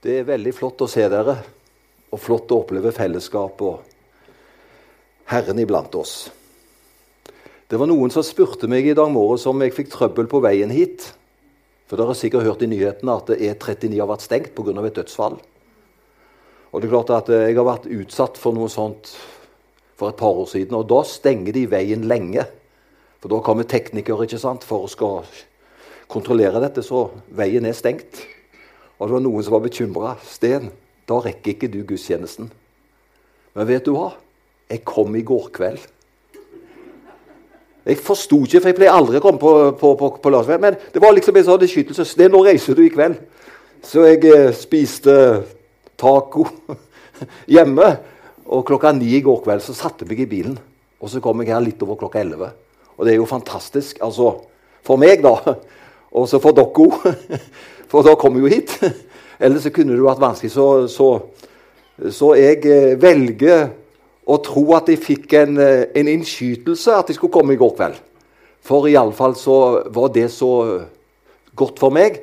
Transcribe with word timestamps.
Det 0.00 0.14
er 0.16 0.24
veldig 0.24 0.52
flott 0.56 0.80
å 0.80 0.86
se 0.88 1.02
dere, 1.12 1.34
og 2.08 2.20
flott 2.24 2.52
å 2.54 2.62
oppleve 2.62 2.88
fellesskap 2.96 3.58
og 3.60 3.82
Herren 5.28 5.60
iblant 5.60 5.92
oss. 6.00 6.30
Det 7.68 7.76
var 7.76 7.90
noen 7.90 8.08
som 8.10 8.24
spurte 8.24 8.64
meg 8.70 8.88
i 8.88 8.94
dag 8.96 9.12
morges 9.12 9.44
om 9.50 9.60
jeg 9.60 9.74
fikk 9.76 9.92
trøbbel 9.92 10.30
på 10.30 10.40
veien 10.40 10.72
hit. 10.72 11.04
For 11.84 12.00
dere 12.00 12.14
har 12.14 12.18
sikkert 12.18 12.48
hørt 12.48 12.64
i 12.64 12.70
nyhetene 12.72 13.18
at 13.20 13.34
E39 13.36 14.00
har 14.00 14.08
vært 14.08 14.24
stengt 14.24 14.56
pga. 14.56 14.72
et 14.86 14.96
dødsfall. 14.96 15.36
Og 16.72 16.80
det 16.80 16.88
er 16.88 16.96
klart 16.96 17.10
at 17.10 17.28
Jeg 17.28 17.56
har 17.56 17.68
vært 17.68 17.86
utsatt 17.86 18.38
for 18.38 18.56
noe 18.56 18.68
sånt 18.72 19.14
for 19.96 20.08
et 20.08 20.16
par 20.16 20.32
år 20.32 20.48
siden. 20.48 20.74
Og 20.80 20.88
da 20.88 21.04
stenger 21.04 21.52
de 21.52 21.66
veien 21.66 22.08
lenge. 22.08 22.46
For 23.20 23.28
da 23.28 23.44
kommer 23.44 23.64
teknikere 23.64 24.24
ikke 24.24 24.40
sant, 24.40 24.64
for 24.64 24.84
å 24.84 24.88
skal 24.88 25.24
kontrollere 26.08 26.58
dette, 26.58 26.80
så 26.82 27.10
veien 27.28 27.66
er 27.66 27.76
stengt. 27.76 28.39
Og 29.00 29.08
det 29.08 29.16
var 29.16 29.22
noen 29.24 29.44
som 29.44 29.56
var 29.56 29.64
bekymra. 29.64 30.16
'Sten, 30.20 30.68
da 31.08 31.20
rekker 31.24 31.54
ikke 31.54 31.72
du 31.72 31.80
gudstjenesten.' 31.88 32.50
Men 33.56 33.66
vet 33.66 33.84
du 33.84 33.94
hva? 33.96 34.12
Jeg 34.70 34.84
kom 34.84 35.16
i 35.16 35.24
går 35.26 35.48
kveld. 35.50 35.80
Jeg 37.86 37.96
forsto 37.98 38.44
ikke, 38.44 38.60
for 38.60 38.68
jeg 38.68 38.76
pleier 38.76 38.94
aldri 38.94 39.18
å 39.18 39.24
komme 39.24 39.40
på, 39.40 39.72
på, 39.80 39.94
på, 39.98 40.10
på 40.22 40.30
lørdag. 40.30 40.60
Men 40.60 40.76
det 40.92 41.02
var 41.02 41.16
liksom 41.16 41.36
en 41.36 41.48
sånn 41.48 41.62
beskyttelse. 41.64 42.04
'Sten, 42.04 42.30
nå 42.30 42.44
reiser 42.44 42.76
du 42.76 42.84
i 42.84 42.92
kveld.' 42.92 43.18
Så 43.82 44.04
jeg 44.04 44.24
eh, 44.28 44.52
spiste 44.52 45.14
taco 45.96 46.44
hjemme. 47.54 47.88
Og 48.50 48.66
klokka 48.66 48.92
ni 48.92 49.14
i 49.16 49.22
går 49.24 49.40
kveld 49.44 49.62
så 49.64 49.72
satte 49.76 50.04
jeg 50.04 50.10
meg 50.10 50.24
i 50.26 50.30
bilen. 50.30 50.58
Og 51.00 51.08
så 51.08 51.22
kom 51.24 51.40
jeg 51.40 51.54
her 51.54 51.62
litt 51.64 51.80
over 51.86 51.96
klokka 51.96 52.20
elleve. 52.20 52.50
Og 52.98 53.06
det 53.06 53.14
er 53.14 53.20
jo 53.22 53.28
fantastisk. 53.30 54.02
Altså, 54.04 54.34
for 54.84 55.00
meg, 55.00 55.22
da. 55.24 55.56
Og 56.12 56.26
så 56.28 56.40
for 56.42 56.52
dere 56.52 56.68
òg. 56.68 57.06
For 57.90 58.06
da 58.06 58.14
kommer 58.14 58.40
vi 58.40 58.46
jo 58.46 58.60
hit. 58.60 58.76
Ellers 59.42 59.66
så 59.66 59.72
kunne 59.74 59.96
det 59.96 60.04
vært 60.04 60.22
vanskelig. 60.22 60.52
Så, 60.54 60.66
så, 60.92 61.08
så 62.14 62.32
jeg 62.38 62.62
eh, 62.70 62.94
velger 63.00 63.70
å 64.30 64.36
tro 64.44 64.62
at 64.76 64.90
jeg 64.92 65.02
fikk 65.02 65.34
en, 65.40 65.58
eh, 65.58 65.88
en 65.98 66.10
innskytelse 66.12 66.94
at 66.94 67.10
jeg 67.10 67.18
skulle 67.18 67.34
komme 67.34 67.56
i 67.56 67.60
går 67.60 67.74
kveld. 67.78 67.98
For 68.62 68.86
iallfall 68.86 69.34
så 69.40 69.56
var 69.90 70.12
det 70.14 70.28
så 70.30 70.52
godt 71.56 71.80
for 71.80 71.94
meg. 71.94 72.20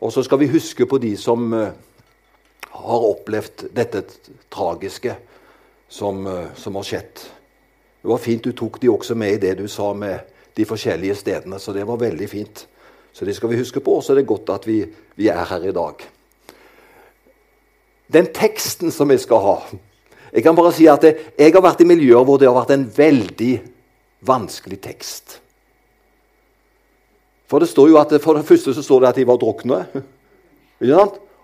Og 0.00 0.12
så 0.12 0.24
skal 0.24 0.40
vi 0.40 0.50
huske 0.50 0.88
på 0.88 0.98
de 1.00 1.12
som 1.20 1.44
uh, 1.52 1.68
har 2.72 3.04
opplevd 3.10 3.68
dette 3.76 4.02
tragiske 4.52 5.14
som, 5.88 6.26
som, 6.56 6.76
har 6.76 6.84
skjedd. 6.84 7.22
Det 8.02 8.10
var 8.10 8.20
fint 8.20 8.44
du 8.44 8.52
tok 8.56 8.80
de 8.82 8.90
også 8.92 9.16
med 9.16 9.36
i 9.36 9.40
det 9.46 9.54
du 9.60 9.64
sa 9.70 9.92
med 9.96 10.32
de 10.56 10.66
forskjellige 10.68 11.16
stedene. 11.20 11.60
Så 11.60 11.72
det 11.76 11.86
var 11.88 12.00
veldig 12.00 12.28
fint. 12.28 12.66
Så 13.16 13.24
det 13.24 13.32
skal 13.36 13.48
vi 13.48 13.56
huske 13.56 13.80
på, 13.80 13.94
og 13.96 14.04
så 14.04 14.12
er 14.12 14.20
det 14.20 14.28
godt 14.28 14.50
at 14.52 14.66
vi, 14.68 14.82
vi 15.16 15.30
er 15.32 15.44
her 15.48 15.62
i 15.64 15.72
dag. 15.72 16.02
Den 18.12 18.28
teksten 18.36 18.92
som 18.94 19.08
vi 19.10 19.16
skal 19.18 19.40
ha 19.42 19.56
Jeg 20.32 20.44
kan 20.44 20.54
bare 20.54 20.70
si 20.74 20.84
at 20.86 21.02
jeg 21.02 21.52
har 21.54 21.62
vært 21.64 21.80
i 21.80 21.86
miljøer 21.88 22.24
hvor 22.26 22.36
det 22.36 22.48
har 22.48 22.58
vært 22.58 22.74
en 22.74 22.84
veldig 22.92 23.54
vanskelig 24.26 24.76
tekst. 24.84 25.38
For 27.48 27.62
det 27.62 27.70
står 27.70 27.88
jo 27.88 27.96
at 27.96 28.12
for 28.20 28.36
det 28.36 28.44
første 28.44 28.74
så 28.74 28.84
står 28.84 29.00
det 29.00 29.08
at 29.08 29.20
de 29.20 29.26
var 29.30 29.38
drukne. 29.40 29.78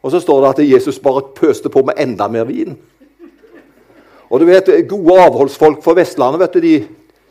Og 0.02 0.10
så 0.12 0.20
står 0.20 0.42
det 0.42 0.50
at 0.50 0.62
Jesus 0.74 0.98
bare 1.00 1.24
pøste 1.32 1.72
på 1.72 1.84
med 1.86 2.02
enda 2.04 2.28
mer 2.28 2.44
vin. 2.44 2.76
Og 4.28 4.40
du 4.40 4.44
vet, 4.50 4.68
Gode 4.90 5.20
avholdsfolk 5.24 5.80
fra 5.84 5.96
Vestlandet 5.96 6.42
vet 6.42 6.58
du, 6.58 6.60
de, 6.66 6.74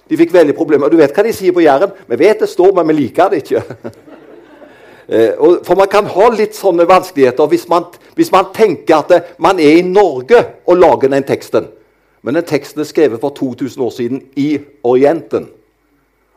de 0.09 0.17
fikk 0.23 0.33
veldig 0.33 0.55
problemer. 0.57 0.89
Du 0.89 0.97
vet 0.97 1.13
hva 1.13 1.27
de 1.27 1.35
sier 1.35 1.53
på 1.53 1.61
Jæren? 1.61 1.93
Vi 2.07 2.21
vet 2.23 2.41
det 2.41 2.49
står, 2.49 2.73
men 2.79 2.89
vi 2.89 3.03
liker 3.03 3.29
det 3.29 3.43
ikke. 3.43 3.91
Eh, 5.07 5.33
for 5.65 5.75
man 5.75 5.89
kan 5.91 6.05
ha 6.05 6.29
litt 6.33 6.57
sånne 6.57 6.85
vanskeligheter 6.89 7.49
hvis 7.51 7.67
man, 7.69 7.87
hvis 8.15 8.31
man 8.33 8.51
tenker 8.55 8.99
at 8.99 9.09
det, 9.11 9.21
man 9.41 9.59
er 9.59 9.79
i 9.79 9.85
Norge 9.87 10.43
og 10.65 10.77
lager 10.77 11.11
den 11.13 11.25
teksten. 11.27 11.69
Men 12.21 12.37
den 12.37 12.45
teksten 12.45 12.83
er 12.83 12.89
skrevet 12.89 13.21
for 13.21 13.33
2000 13.33 13.81
år 13.83 13.95
siden 13.95 14.21
i 14.37 14.59
Orienten. 14.83 15.49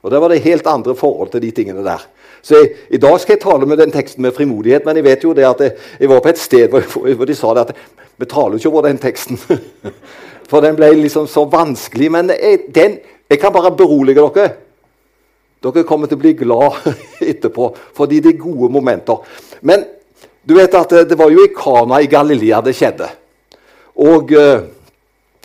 Og 0.04 0.10
Der 0.10 0.20
var 0.20 0.28
det 0.28 0.42
helt 0.44 0.66
andre 0.66 0.94
forhold 0.96 1.30
til 1.30 1.42
de 1.42 1.50
tingene 1.50 1.84
der. 1.84 2.06
Så 2.42 2.54
jeg, 2.54 2.68
I 2.90 2.96
dag 3.00 3.20
skal 3.20 3.32
jeg 3.32 3.40
tale 3.40 3.66
med 3.66 3.76
den 3.76 3.92
teksten 3.92 4.22
med 4.22 4.32
frimodighet, 4.32 4.84
men 4.84 4.96
jeg 4.96 5.04
vet 5.04 5.24
jo 5.24 5.32
det 5.32 5.46
at 5.48 5.60
jeg, 5.60 5.72
jeg 6.00 6.08
var 6.08 6.20
på 6.20 6.28
et 6.28 6.38
sted 6.38 6.68
hvor, 6.68 7.14
hvor, 7.14 7.24
de 7.24 7.34
sa 7.34 7.54
det 7.54 7.60
at 7.60 7.76
vi 8.16 8.28
taler 8.28 8.56
ikke 8.56 8.68
over 8.68 8.82
den 8.84 8.98
teksten. 8.98 9.40
For 10.50 10.60
den 10.60 10.76
ble 10.76 10.90
liksom 10.92 11.26
så 11.26 11.46
vanskelig. 11.48 12.10
Men 12.12 12.28
jeg, 12.30 12.58
den, 12.74 12.98
jeg 13.30 13.40
kan 13.40 13.52
bare 13.52 13.72
berolige 13.76 14.20
dere. 14.20 14.50
Dere 15.64 15.86
kommer 15.88 16.06
til 16.06 16.18
å 16.18 16.20
bli 16.20 16.34
glad 16.36 16.76
etterpå, 17.30 17.70
fordi 17.96 18.20
det 18.20 18.34
er 18.34 18.42
gode 18.44 18.70
momenter. 18.72 19.20
Men 19.62 19.84
du 20.44 20.56
vet 20.58 20.74
at 20.76 20.92
det 21.08 21.18
var 21.18 21.32
jo 21.32 21.44
i 21.44 21.52
Kana 21.56 22.00
i 22.04 22.10
Galilea 22.10 22.60
det 22.64 22.74
skjedde. 22.76 23.08
Og 24.04 24.32
eh, 24.34 24.66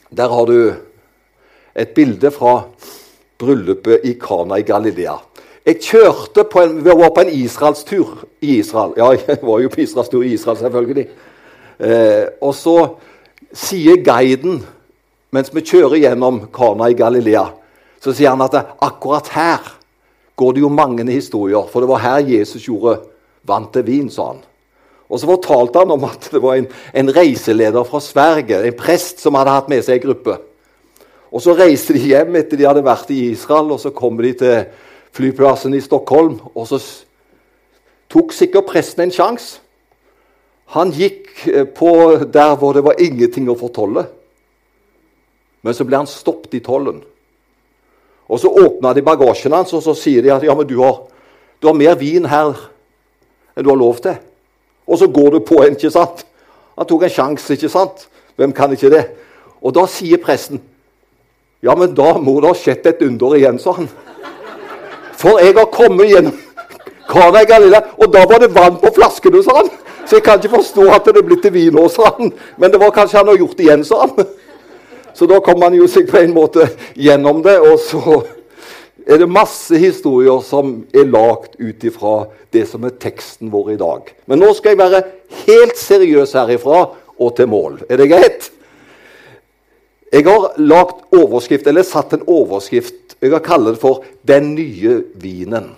der 0.09 0.33
har 0.33 0.45
du 0.49 0.73
et 1.75 1.91
bilde 1.95 2.31
fra 2.33 2.63
bryllupet 3.39 4.03
i 4.03 4.15
Kana 4.19 4.59
i 4.59 4.67
Galilea. 4.67 5.15
Jeg 5.65 5.79
kjørte 5.85 6.43
på 6.49 6.63
en, 6.63 6.79
vi 6.83 6.95
var 6.97 7.13
på 7.13 7.23
en 7.23 7.31
israelstur 7.35 8.25
i 8.41 8.57
Israel. 8.59 8.95
Ja, 8.97 9.11
jeg 9.27 9.39
var 9.43 9.61
jo 9.63 9.71
på 9.71 9.83
israelstur 9.83 10.23
i 10.23 10.33
Israel, 10.33 10.57
selvfølgelig. 10.57 11.07
Eh, 11.79 12.25
og 12.41 12.55
så 12.57 12.75
sier 13.55 14.01
guiden, 14.03 14.63
mens 15.31 15.53
vi 15.53 15.63
kjører 15.63 16.01
gjennom 16.01 16.47
Kana 16.53 16.89
i 16.89 16.97
Galilea, 16.97 17.45
så 18.01 18.15
sier 18.15 18.33
han 18.33 18.43
at 18.43 18.57
akkurat 18.81 19.29
her 19.35 19.75
går 20.39 20.55
det 20.55 20.63
jo 20.63 20.71
mange 20.71 21.03
historier, 21.11 21.67
for 21.67 21.83
det 21.83 21.89
var 21.91 22.03
her 22.03 22.29
Jesus 22.31 22.63
gjorde 22.63 22.99
vann 23.47 23.67
til 23.73 23.85
vin, 23.87 24.09
sa 24.11 24.31
han. 24.31 24.43
Og 25.09 25.19
så 25.19 25.27
fortalte 25.27 25.81
han 25.81 25.91
om 25.91 26.05
at 26.05 26.29
det 26.31 26.41
var 26.41 26.59
en, 26.59 26.67
en, 26.93 27.09
reiseleder 27.15 27.83
fra 27.83 27.99
Sverige, 28.03 28.61
en 28.61 28.77
prest 28.77 29.23
som 29.23 29.35
hadde 29.39 29.55
hatt 29.55 29.71
med 29.71 29.81
seg 29.85 29.97
en 29.97 30.05
gruppe. 30.05 30.37
Og 31.29 31.41
Så 31.41 31.55
reiste 31.57 31.93
de 31.93 32.03
hjem 32.11 32.37
etter 32.39 32.57
de 32.57 32.67
hadde 32.69 32.85
vært 32.85 33.09
i 33.13 33.31
Israel, 33.33 33.73
og 33.73 33.81
så 33.81 33.91
kom 33.93 34.17
de 34.21 34.33
til 34.37 34.69
flyplassen 35.17 35.73
i 35.73 35.81
Stockholm. 35.81 36.39
Og 36.53 36.69
så 36.69 36.79
tok 38.09 38.33
sikkert 38.33 38.69
presten 38.69 39.07
en 39.07 39.13
sjanse. 39.13 39.59
Han 40.77 40.93
gikk 40.93 41.47
eh, 41.49 41.65
på 41.65 41.89
der 42.29 42.55
hvor 42.61 42.75
det 42.77 42.85
var 42.85 43.01
ingenting 43.01 43.49
å 43.49 43.57
fortolle. 43.57 44.05
Men 45.65 45.73
så 45.73 45.85
ble 45.85 45.97
han 45.97 46.09
stoppet 46.09 46.59
i 46.59 46.61
tollen. 46.65 47.01
Og 48.29 48.39
Så 48.39 48.47
åpna 48.47 48.93
de 48.93 49.01
bagasjen 49.01 49.53
hans 49.53 49.73
og 49.73 49.81
så 49.83 49.95
sier 49.97 50.21
de 50.21 50.31
at 50.33 50.43
ja, 50.45 50.53
men 50.55 50.67
du 50.67 50.77
har, 50.83 51.01
du 51.61 51.67
har 51.67 51.77
mer 51.77 51.95
vin 51.97 52.27
her 52.29 52.53
enn 53.57 53.65
du 53.65 53.71
har 53.71 53.79
lov 53.79 53.97
til. 54.03 54.19
Og 54.87 54.99
så 55.01 55.07
går 55.07 55.31
du 55.31 55.39
på 55.45 55.63
en, 55.63 55.73
ikke 55.73 55.91
sant? 55.91 56.25
Han 56.77 56.87
tok 56.87 57.03
en 57.03 57.13
sjanse, 57.13 57.53
ikke 57.53 57.69
sant? 57.69 58.05
Hvem 58.37 58.53
kan 58.53 58.71
ikke 58.71 58.91
det? 58.93 59.05
Og 59.61 59.73
da 59.75 59.87
sier 59.89 60.21
presten 60.21 60.61
ja, 61.59 61.73
men 61.75 61.91
da 61.91 62.13
må 62.23 62.37
det 62.39 62.53
ha 62.53 62.55
skjedd 62.55 62.85
et 62.87 63.01
under 63.03 63.35
igjen, 63.35 63.57
sa 63.59 63.73
han. 63.75 63.89
For 65.19 65.41
jeg 65.43 65.57
har 65.57 65.67
kommet 65.73 66.07
gjennom 66.07 66.37
Kana 67.09 67.41
i 67.41 67.47
Galilea, 67.49 67.81
og 67.97 68.13
da 68.13 68.21
var 68.29 68.39
det 68.39 68.51
vann 68.55 68.77
på 68.79 68.91
flaskene, 68.95 69.41
sa 69.43 69.57
han. 69.57 69.71
Så 70.05 70.17
jeg 70.17 70.23
kan 70.23 70.39
ikke 70.39 70.55
forstå 70.55 70.85
at 70.93 71.09
det 71.09 71.19
er 71.19 71.25
blitt 71.25 71.41
til 71.43 71.53
vin 71.53 71.75
nå, 71.75 71.87
sa 71.91 72.13
han. 72.15 72.31
Men 72.57 72.71
det 72.71 72.79
var 72.79 72.93
kanskje 72.95 73.19
han 73.19 73.31
har 73.31 73.41
gjort 73.41 73.57
det 73.57 73.65
igjen, 73.65 73.83
sa 73.85 74.05
han. 74.05 74.29
Så 75.19 75.27
da 75.27 75.41
kom 75.43 75.57
man 75.59 75.73
jo 75.75 75.83
seg 75.91 76.05
på 76.07 76.21
en 76.21 76.31
måte 76.31 76.63
gjennom 76.95 77.41
det. 77.43 77.57
Og 77.59 77.75
så 77.83 78.21
er 79.03 79.19
det 79.19 79.25
masse 79.27 79.75
historier 79.75 80.39
som 80.47 80.77
er 80.95 81.09
lagd 81.11 81.57
ut 81.59 81.83
ifra 81.83 82.13
det 82.55 82.63
som 82.69 82.85
er 82.87 82.95
teksten 83.03 83.51
vår 83.51 83.73
i 83.73 83.81
dag. 83.81 84.13
Men 84.31 84.39
nå 84.39 84.53
skal 84.55 84.77
jeg 84.77 84.79
være 84.79 85.01
helt 85.41 85.75
seriøs 85.75 86.37
herifra 86.39 86.85
og 87.19 87.35
til 87.35 87.51
mål. 87.51 87.81
Er 87.91 87.99
det 87.99 88.07
greit? 88.13 88.47
Jeg 90.07 90.23
har 90.23 90.55
lagt 90.55 91.03
overskrift, 91.13 91.67
eller 91.67 91.83
satt 91.83 92.15
en 92.15 92.23
overskrift 92.25 92.95
Jeg 93.19 93.33
har 93.35 93.43
kalt 93.43 93.67
det 93.67 93.77
for 93.77 94.05
'Den 94.23 94.55
nye 94.55 95.03
vinen'. 95.19 95.75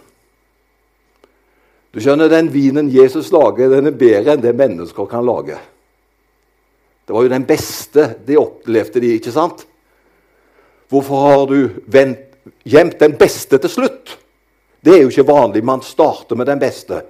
Du 1.93 1.99
skjønner, 1.99 2.29
Den 2.29 2.53
vinen 2.53 2.89
Jesus 2.89 3.31
lager, 3.31 3.69
den 3.69 3.87
er 3.87 3.97
bedre 3.97 4.33
enn 4.33 4.41
det 4.41 4.55
mennesker 4.55 5.05
kan 5.05 5.25
lage. 5.25 5.57
Det 7.11 7.15
var 7.15 7.25
jo 7.25 7.29
den 7.29 7.43
beste 7.43 8.03
de 8.23 8.37
opplevde, 8.39 9.01
de, 9.03 9.07
ikke 9.19 9.33
sant? 9.35 9.65
Hvorfor 10.87 11.17
har 11.19 11.41
du 11.49 11.57
gjemt 12.63 12.93
den 13.01 13.17
beste 13.19 13.57
til 13.59 13.69
slutt? 13.69 14.13
Det 14.79 14.93
er 14.93 15.01
jo 15.01 15.09
ikke 15.11 15.25
vanlig. 15.27 15.59
Man 15.67 15.81
starter 15.83 16.37
med 16.39 16.47
den 16.47 16.61
beste. 16.61 17.01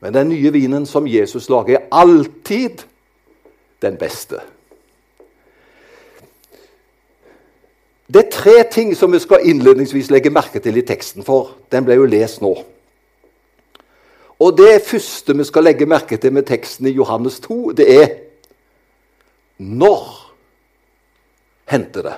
Men 0.00 0.14
den 0.14 0.30
nye 0.32 0.52
vinen 0.54 0.86
som 0.88 1.04
Jesus 1.04 1.50
lager, 1.52 1.76
er 1.76 1.92
alltid 1.92 2.80
den 3.84 3.98
beste. 4.00 4.40
Det 8.08 8.22
er 8.22 8.30
tre 8.32 8.54
ting 8.72 8.94
som 8.96 9.12
vi 9.12 9.20
skal 9.20 9.44
innledningsvis 9.44 10.08
legge 10.08 10.32
merke 10.32 10.62
til 10.64 10.80
i 10.80 10.86
teksten, 10.88 11.20
for 11.20 11.50
den 11.68 11.84
ble 11.84 11.98
jo 12.00 12.08
lest 12.08 12.40
nå. 12.40 12.54
Og 14.38 14.56
Det 14.56 14.80
første 14.88 15.36
vi 15.36 15.44
skal 15.44 15.68
legge 15.68 15.86
merke 15.86 16.16
til 16.16 16.32
med 16.32 16.48
teksten 16.48 16.88
i 16.88 16.94
Johannes 16.96 17.36
2, 17.44 17.58
det 17.76 17.90
er 17.98 18.08
når 19.58 20.06
hendte 21.70 22.04
det? 22.04 22.16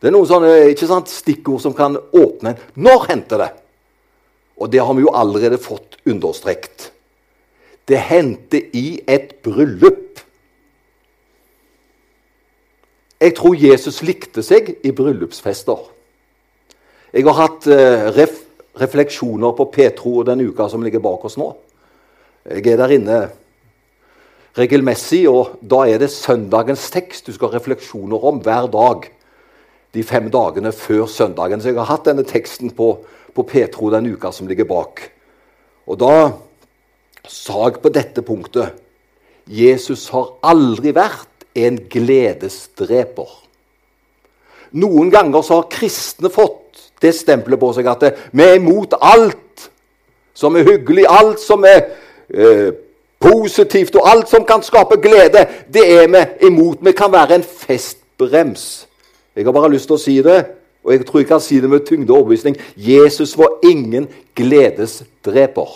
Det 0.00 0.08
er 0.08 0.14
noen 0.14 0.28
sånne 0.28 0.52
sant, 0.88 1.10
stikkord 1.12 1.60
som 1.60 1.74
kan 1.76 1.98
åpne 1.98 2.54
en 2.54 2.62
Når 2.80 3.06
hendte 3.10 3.40
det? 3.40 3.50
Og 4.60 4.70
det 4.72 4.80
har 4.80 4.94
vi 4.96 5.04
jo 5.04 5.12
allerede 5.16 5.58
fått 5.60 5.98
understrekt. 6.08 6.90
Det 7.88 7.98
hendte 7.98 8.60
i 8.76 9.00
et 9.08 9.40
bryllup. 9.44 10.20
Jeg 13.20 13.34
tror 13.36 13.56
Jesus 13.56 14.00
likte 14.04 14.44
seg 14.44 14.70
i 14.84 14.92
bryllupsfester. 14.96 15.88
Jeg 17.12 17.26
har 17.26 17.36
hatt 17.40 17.66
eh, 17.68 18.06
ref 18.14 18.38
refleksjoner 18.80 19.52
på 19.58 19.66
Petro 19.74 20.22
den 20.24 20.40
uka 20.46 20.68
som 20.70 20.84
ligger 20.84 21.02
bak 21.04 21.24
oss 21.26 21.36
nå. 21.36 21.48
Jeg 22.46 22.64
er 22.70 22.78
der 22.80 22.94
inne 22.94 23.16
regelmessig, 24.58 25.24
og 25.30 25.56
da 25.62 25.84
er 25.86 26.00
det 26.02 26.10
søndagens 26.12 26.88
tekst 26.92 27.28
du 27.28 27.34
skal 27.34 27.50
ha 27.50 27.58
refleksjoner 27.58 28.28
om 28.30 28.40
hver 28.44 28.68
dag 28.72 29.08
de 29.94 30.04
fem 30.06 30.30
dagene 30.30 30.72
før 30.74 31.06
søndagen. 31.10 31.60
Så 31.60 31.70
jeg 31.70 31.78
har 31.80 31.90
hatt 31.90 32.06
denne 32.10 32.26
teksten 32.26 32.72
på, 32.74 32.92
på 33.34 33.46
Petro 33.46 33.90
den 33.92 34.10
uka 34.14 34.32
som 34.34 34.48
ligger 34.50 34.68
bak. 34.70 35.02
Og 35.90 35.98
da 36.00 36.14
sa 37.26 37.66
jeg 37.66 37.82
på 37.82 37.92
dette 37.92 38.24
punktet 38.26 38.78
Jesus 39.50 40.08
har 40.14 40.36
aldri 40.46 40.92
vært 40.94 41.46
en 41.58 41.78
gledesdreper. 41.90 43.30
Noen 44.78 45.10
ganger 45.10 45.42
så 45.42 45.58
har 45.58 45.72
kristne 45.72 46.30
fått 46.30 46.90
det 47.02 47.10
stempelet 47.16 47.58
på 47.58 47.72
seg 47.74 47.88
at 47.90 48.04
vi 48.30 48.44
er 48.44 48.60
imot 48.60 48.94
alt 49.00 49.66
som 50.36 50.54
er 50.56 50.68
hyggelig, 50.68 51.08
alt 51.10 51.42
som 51.42 51.64
er 51.66 51.80
eh, 52.30 52.70
positivt, 53.20 53.96
og 53.96 54.10
alt 54.10 54.28
som 54.28 54.44
kan 54.44 54.62
skape 54.62 54.96
glede. 55.02 55.46
Det 55.72 55.84
er 55.92 56.08
vi 56.08 56.46
imot. 56.46 56.78
Vi 56.80 56.92
kan 56.92 57.12
være 57.12 57.34
en 57.34 57.42
festbrems. 57.44 58.88
Jeg 59.36 59.44
har 59.44 59.52
bare 59.52 59.70
lyst 59.72 59.88
til 59.88 59.96
å 59.96 60.00
si 60.00 60.16
det, 60.24 60.40
og 60.84 60.92
jeg 60.92 61.06
tror 61.06 61.20
jeg 61.20 61.28
kan 61.28 61.40
si 61.40 61.60
det 61.60 61.70
med 61.70 61.84
tyngde 61.86 62.12
og 62.12 62.22
overbevisning. 62.22 62.56
Jesus 62.76 63.36
var 63.38 63.60
ingen 63.64 64.08
gledesdreper. 64.36 65.70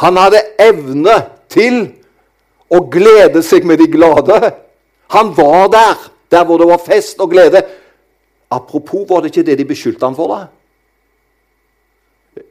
Han 0.00 0.16
hadde 0.16 0.42
evne 0.58 1.16
til 1.52 1.82
å 2.70 2.82
glede 2.90 3.42
seg 3.44 3.66
med 3.68 3.80
de 3.82 3.88
glade. 3.90 4.54
Han 5.14 5.32
var 5.36 5.68
der, 5.72 6.06
der 6.30 6.44
hvor 6.46 6.58
det 6.58 6.68
var 6.70 6.82
fest 6.84 7.20
og 7.20 7.30
glede. 7.30 7.62
Apropos, 8.50 9.06
var 9.08 9.20
det 9.20 9.30
ikke 9.32 9.46
det 9.50 9.58
de 9.58 9.66
beskyldte 9.68 10.06
han 10.06 10.16
for? 10.18 10.30
da? 10.34 10.59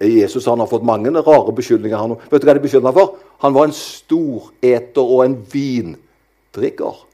Jesus 0.07 0.45
han 0.47 0.61
har 0.61 0.69
fått 0.69 0.85
mange 0.87 1.11
rare 1.11 1.51
beskyldninger. 1.55 2.15
Vet 2.31 2.41
du 2.41 2.47
hva 2.47 2.55
de 2.55 2.63
beskyldte 2.63 2.87
han 2.87 2.95
for? 2.95 3.17
Han 3.43 3.53
var 3.53 3.67
en 3.67 3.75
storeter 3.75 5.03
og 5.03 5.25
en 5.25 5.37
vindrikker. 5.51 7.05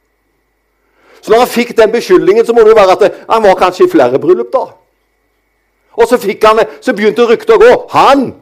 Så 1.21 1.33
når 1.33 1.41
han 1.41 1.49
fikk 1.49 1.73
den 1.77 1.91
beskyldningen, 1.91 2.45
så 2.45 2.53
må 2.53 2.61
det 2.61 2.75
jo 2.75 2.77
være 2.77 2.97
at 2.99 3.21
han 3.29 3.43
var 3.43 3.57
kanskje 3.57 3.87
i 3.87 3.91
flere 3.91 4.21
bryllup. 4.21 4.53
da. 4.53 4.67
Og 5.95 6.07
så, 6.07 6.19
han, 6.21 6.65
så 6.81 6.93
begynte 6.93 7.25
ryktet 7.25 7.55
å 7.55 7.61
gå. 7.61 7.71
Han 7.95 8.33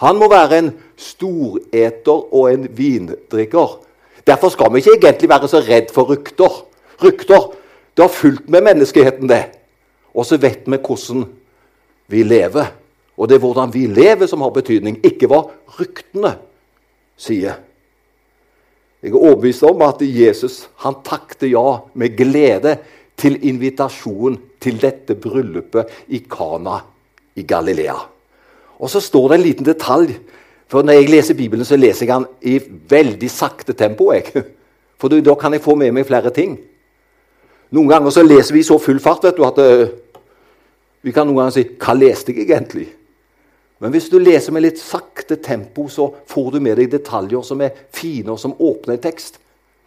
han 0.00 0.16
må 0.16 0.30
være 0.32 0.58
en 0.58 0.70
storeter 0.96 2.34
og 2.34 2.46
en 2.48 2.64
vindrikker. 2.76 3.80
Derfor 4.26 4.48
skal 4.48 4.72
vi 4.72 4.80
ikke 4.80 4.96
egentlig 4.96 5.28
være 5.28 5.48
så 5.48 5.60
redd 5.60 5.92
for 5.92 6.08
rykter. 6.08 6.54
Rykter 7.04 7.50
det 7.96 8.04
har 8.06 8.12
fulgt 8.12 8.48
med 8.48 8.64
menneskeheten, 8.64 9.28
det. 9.28 9.44
Og 10.14 10.24
så 10.26 10.38
vet 10.40 10.64
vi 10.66 10.78
hvordan 10.80 11.26
vi 12.08 12.22
lever. 12.22 12.72
Og 13.20 13.28
det 13.28 13.36
er 13.36 13.42
hvordan 13.44 13.72
vi 13.74 13.84
lever, 13.86 14.24
som 14.26 14.40
har 14.40 14.52
betydning, 14.54 14.96
ikke 15.04 15.28
hva 15.28 15.42
ryktene 15.76 16.32
sier. 17.20 17.58
Jeg 19.00 19.12
er 19.12 19.20
overbevist 19.20 19.64
om 19.68 19.82
at 19.84 20.00
Jesus 20.04 20.62
han 20.84 20.96
takte 21.04 21.48
ja 21.48 21.82
med 21.96 22.16
glede 22.16 22.78
til 23.20 23.36
invitasjonen 23.48 24.38
til 24.60 24.80
dette 24.80 25.16
bryllupet 25.20 26.08
i 26.16 26.22
Kana 26.28 26.78
i 27.36 27.44
Galilea. 27.48 27.96
Og 28.80 28.88
så 28.88 29.00
står 29.04 29.28
det 29.28 29.38
en 29.38 29.44
liten 29.44 29.68
detalj. 29.68 30.14
For 30.70 30.82
Når 30.82 30.92
jeg 30.92 31.10
leser 31.10 31.34
Bibelen, 31.34 31.64
så 31.64 31.76
leser 31.76 32.06
jeg 32.06 32.14
den 32.14 32.26
i 32.40 32.60
veldig 32.88 33.30
sakte 33.30 33.72
tempo. 33.72 34.12
Jeg. 34.12 34.44
For 35.00 35.08
da 35.08 35.34
kan 35.34 35.52
jeg 35.52 35.64
få 35.64 35.74
med 35.74 35.92
meg 35.92 36.06
flere 36.06 36.30
ting. 36.30 36.58
Noen 37.70 37.88
ganger 37.88 38.10
så 38.14 38.22
leser 38.22 38.54
vi 38.54 38.62
i 38.62 38.68
så 38.68 38.78
full 38.78 39.00
fart 39.00 39.24
vet 39.24 39.36
du, 39.36 39.44
at 39.44 39.58
uh, 39.58 39.90
vi 41.02 41.12
kan 41.12 41.26
noen 41.26 41.38
ganger 41.38 41.54
si 41.56 41.64
'Hva 41.64 41.94
leste 41.96 42.32
jeg 42.32 42.48
egentlig?' 42.48 42.99
Men 43.80 43.94
hvis 43.94 44.10
du 44.12 44.18
leser 44.20 44.52
med 44.52 44.66
litt 44.66 44.80
sakte 44.80 45.38
tempo, 45.40 45.86
så 45.88 46.10
får 46.28 46.50
du 46.52 46.58
med 46.60 46.76
deg 46.76 46.90
detaljer 46.92 47.44
som 47.46 47.62
er 47.64 47.72
fine, 47.96 48.28
og 48.34 48.40
som 48.40 48.52
åpner 48.60 48.98
en 48.98 49.06
tekst. 49.06 49.38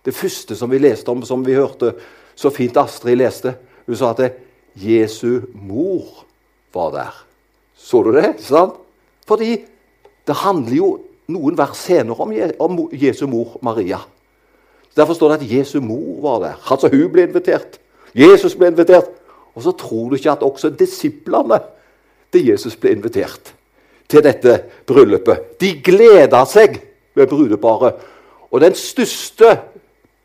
Det 0.03 0.15
første 0.17 0.57
som 0.57 0.71
vi 0.71 0.81
leste 0.81 1.13
om, 1.13 1.21
som 1.25 1.45
vi 1.45 1.53
hørte 1.53 1.93
så 2.35 2.49
fint 2.51 2.77
Astrid 2.81 3.21
leste, 3.21 3.53
hun 3.85 3.99
sa 3.99 4.09
at 4.15 4.23
det, 4.23 4.31
Jesu 4.81 5.45
mor 5.53 6.25
var 6.73 6.89
der. 6.95 7.21
Så 7.77 8.01
du 8.01 8.09
det? 8.15 8.33
sant? 8.41 8.79
Fordi 9.29 9.59
det 10.25 10.41
handler 10.41 10.75
jo 10.75 10.89
noen 11.29 11.57
vers 11.57 11.77
senere 11.77 12.25
om, 12.25 12.33
om 12.65 12.81
Jesu 12.97 13.27
mor 13.29 13.59
Maria. 13.61 14.01
Derfor 14.97 15.13
står 15.13 15.35
det 15.35 15.41
at 15.43 15.51
Jesu 15.51 15.77
mor 15.85 16.17
var 16.25 16.41
der. 16.41 16.57
Altså 16.65 16.89
Hun 16.89 17.11
ble 17.13 17.27
invitert. 17.29 17.77
Jesus 18.17 18.57
ble 18.57 18.73
invitert. 18.73 19.13
Og 19.53 19.61
så 19.61 19.71
tror 19.77 20.09
du 20.09 20.17
ikke 20.17 20.33
at 20.33 20.41
også 20.41 20.73
disiplene 20.73 21.61
til 22.33 22.49
Jesus 22.49 22.75
ble 22.75 22.97
invitert 22.97 23.53
til 24.09 24.23
dette 24.25 24.57
bryllupet. 24.87 25.55
De 25.61 25.75
gleda 25.83 26.43
seg 26.49 26.79
ved 27.15 27.29
brudeparet. 27.31 28.01
Og 28.53 28.61
den 28.61 28.75
største 28.77 29.55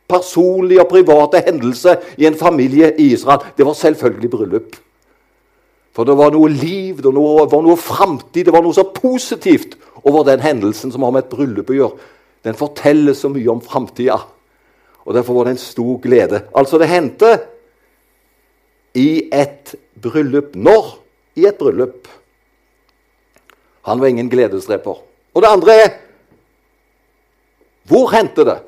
personlige 0.08 0.82
og 0.82 0.90
private 0.90 1.42
hendelse 1.46 1.96
i 2.20 2.26
en 2.28 2.36
familie 2.36 2.92
i 2.96 3.12
Israel, 3.12 3.44
det 3.56 3.66
var 3.66 3.76
selvfølgelig 3.76 4.30
bryllup. 4.30 4.76
For 5.96 6.06
det 6.06 6.14
var 6.14 6.30
noe 6.30 6.48
liv, 6.52 7.00
det 7.02 7.10
var 7.10 7.62
noe 7.64 7.76
framtid, 7.80 8.44
det 8.46 8.54
var 8.54 8.62
noe 8.62 8.76
så 8.76 8.86
positivt 8.94 9.74
over 10.06 10.22
den 10.28 10.44
hendelsen 10.44 10.92
som 10.94 11.02
har 11.02 11.14
med 11.14 11.26
et 11.26 11.32
bryllup 11.32 11.72
å 11.72 11.78
gjøre. 11.78 12.10
Den 12.46 12.54
forteller 12.54 13.16
så 13.18 13.30
mye 13.32 13.50
om 13.50 13.62
framtida. 13.64 14.20
Og 15.08 15.16
derfor 15.16 15.38
var 15.38 15.48
det 15.48 15.56
en 15.56 15.62
stor 15.62 15.96
glede. 16.04 16.42
Altså, 16.56 16.78
det 16.78 16.90
hendte 16.90 17.32
i 18.94 19.28
et 19.32 19.74
bryllup. 20.00 20.54
Når? 20.54 20.94
I 21.40 21.48
et 21.48 21.58
bryllup. 21.58 22.08
Han 23.88 24.00
var 24.00 24.12
ingen 24.12 24.30
gledesdreper. 24.30 25.00
Og 25.34 25.42
det 25.42 25.50
andre 25.50 25.74
er 25.84 25.90
Hvor 27.88 28.10
hendte 28.12 28.44
det? 28.44 28.58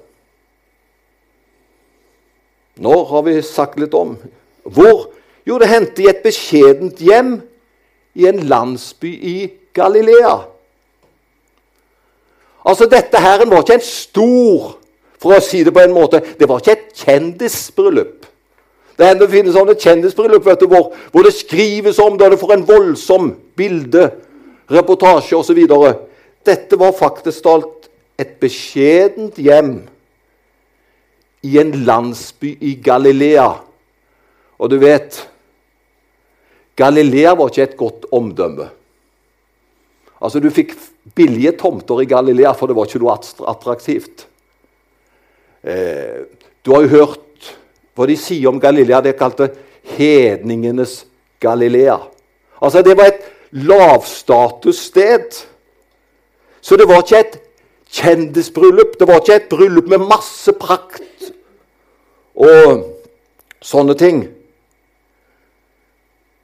Nå 2.80 2.94
har 3.04 3.22
vi 3.26 3.34
sagt 3.44 3.76
litt 3.80 3.92
om. 3.94 4.14
Hvor? 4.64 5.10
Jo, 5.44 5.58
det 5.60 5.68
hendte 5.68 6.00
i 6.00 6.08
et 6.08 6.22
beskjedent 6.24 7.02
hjem 7.04 7.34
i 8.16 8.24
en 8.30 8.40
landsby 8.48 9.10
i 9.12 9.34
Galilea. 9.76 10.38
Altså, 12.64 12.88
Dette 12.88 13.20
her 13.20 13.44
var 13.44 13.60
ikke 13.60 13.78
en 13.80 13.84
stor 13.84 14.76
For 15.20 15.36
å 15.36 15.44
si 15.44 15.62
det 15.64 15.72
på 15.72 15.80
en 15.80 15.94
måte 15.96 16.20
Det 16.36 16.48
var 16.48 16.60
ikke 16.60 16.74
et 16.76 17.04
kjendisbryllup. 17.04 18.26
Det 18.96 19.08
hender 19.08 19.28
å 19.28 19.32
finne 19.32 19.52
sånne 19.52 19.76
kjendisbryllup 19.80 20.44
vet 20.44 20.60
du, 20.60 20.66
hvor, 20.68 20.90
hvor 21.12 21.24
det 21.24 21.32
skrives 21.32 22.00
om 22.04 22.18
det, 22.20 22.26
og 22.26 22.34
du 22.36 22.40
får 22.40 22.52
en 22.52 22.66
voldsom 22.68 23.30
bilde 23.56 24.10
reportasje 24.70 25.36
osv. 25.36 25.60
Dette 26.46 26.78
var 26.80 26.96
faktisk 26.96 27.44
talt 27.44 27.88
et 28.20 28.36
beskjedent 28.40 29.38
hjem 29.40 29.74
i 31.42 31.56
en 31.60 31.72
landsby 31.86 32.54
i 32.60 32.74
Galilea. 32.84 33.48
Og 34.60 34.70
du 34.70 34.76
vet 34.80 35.22
Galilea 36.80 37.34
var 37.36 37.50
ikke 37.50 37.66
et 37.68 37.76
godt 37.76 38.06
omdømme. 38.12 38.68
Altså, 40.20 40.40
Du 40.40 40.50
fikk 40.52 40.74
billige 41.16 41.52
tomter 41.56 42.02
i 42.02 42.08
Galilea, 42.08 42.52
for 42.52 42.68
det 42.68 42.76
var 42.76 42.88
ikke 42.88 43.00
noe 43.00 43.16
attraktivt. 43.48 44.26
Eh, 45.64 46.28
du 46.64 46.72
har 46.72 46.84
jo 46.84 46.92
hørt 46.92 47.54
hva 47.96 48.06
de 48.08 48.16
sier 48.16 48.48
om 48.48 48.60
Galilea. 48.60 49.00
Det 49.00 49.16
kalte 49.18 49.50
hedningenes 49.96 51.04
Galilea. 51.40 51.98
Altså, 52.60 52.82
Det 52.82 52.96
var 52.96 53.12
et 53.12 53.29
lavstatussted. 53.50 55.44
Så 56.60 56.76
det 56.76 56.88
var 56.88 57.02
ikke 57.02 57.20
et 57.20 57.38
kjendisbryllup. 57.90 58.98
Det 58.98 59.08
var 59.08 59.20
ikke 59.20 59.38
et 59.40 59.48
bryllup 59.50 59.88
med 59.90 60.06
masse 60.10 60.52
prakt 60.52 61.32
og 62.34 62.84
sånne 63.60 63.96
ting. 63.98 64.24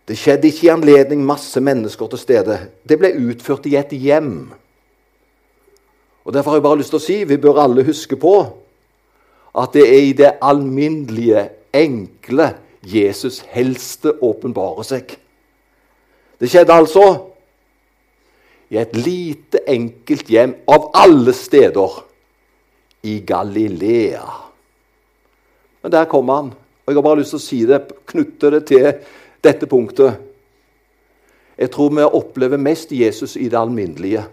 Det 0.07 0.15
skjedde 0.19 0.51
ikke 0.51 0.69
i 0.69 0.75
anledning 0.75 1.25
masse 1.27 1.61
mennesker 1.61 2.11
til 2.13 2.21
stede. 2.21 2.59
Det 2.87 2.99
ble 2.99 3.15
utført 3.31 3.67
i 3.67 3.75
et 3.79 3.91
hjem. 3.91 4.53
Og 6.27 6.35
Derfor 6.35 6.51
har 6.51 6.59
jeg 6.59 6.67
bare 6.67 6.79
lyst 6.79 6.95
til 6.95 7.01
å 7.01 7.07
si 7.07 7.19
vi 7.27 7.39
bør 7.43 7.63
alle 7.65 7.87
huske 7.87 8.19
på 8.19 8.37
at 9.57 9.73
det 9.73 9.87
er 9.89 10.03
i 10.05 10.13
det 10.13 10.33
alminnelige, 10.45 11.49
enkle 11.73 12.51
Jesus 12.85 13.41
helst 13.53 14.05
åpenbarer 14.07 14.85
seg. 14.85 15.15
Det 16.41 16.51
skjedde 16.51 16.75
altså 16.75 17.07
i 18.71 18.79
et 18.81 18.97
lite, 18.99 19.63
enkelt 19.71 20.29
hjem 20.31 20.57
av 20.69 20.91
alle 20.99 21.33
steder 21.37 22.01
i 23.07 23.21
Galilea. 23.27 24.27
Men 25.83 25.93
der 25.93 26.09
kom 26.11 26.29
han. 26.29 26.51
Og 26.87 26.93
Jeg 26.93 26.97
har 26.97 27.03
bare 27.03 27.19
lyst 27.21 27.35
til 27.35 27.41
å 27.41 27.47
si 27.47 27.61
det, 27.67 27.81
knytte 28.07 28.51
det 28.55 28.63
til 28.67 28.89
dette 29.43 29.67
punktet. 29.71 30.19
Jeg 31.57 31.71
tror 31.73 31.95
vi 31.95 32.05
opplever 32.05 32.61
mest 32.61 32.93
Jesus 32.93 33.37
i 33.37 33.49
det 33.49 33.59
alminnelige, 33.59 34.25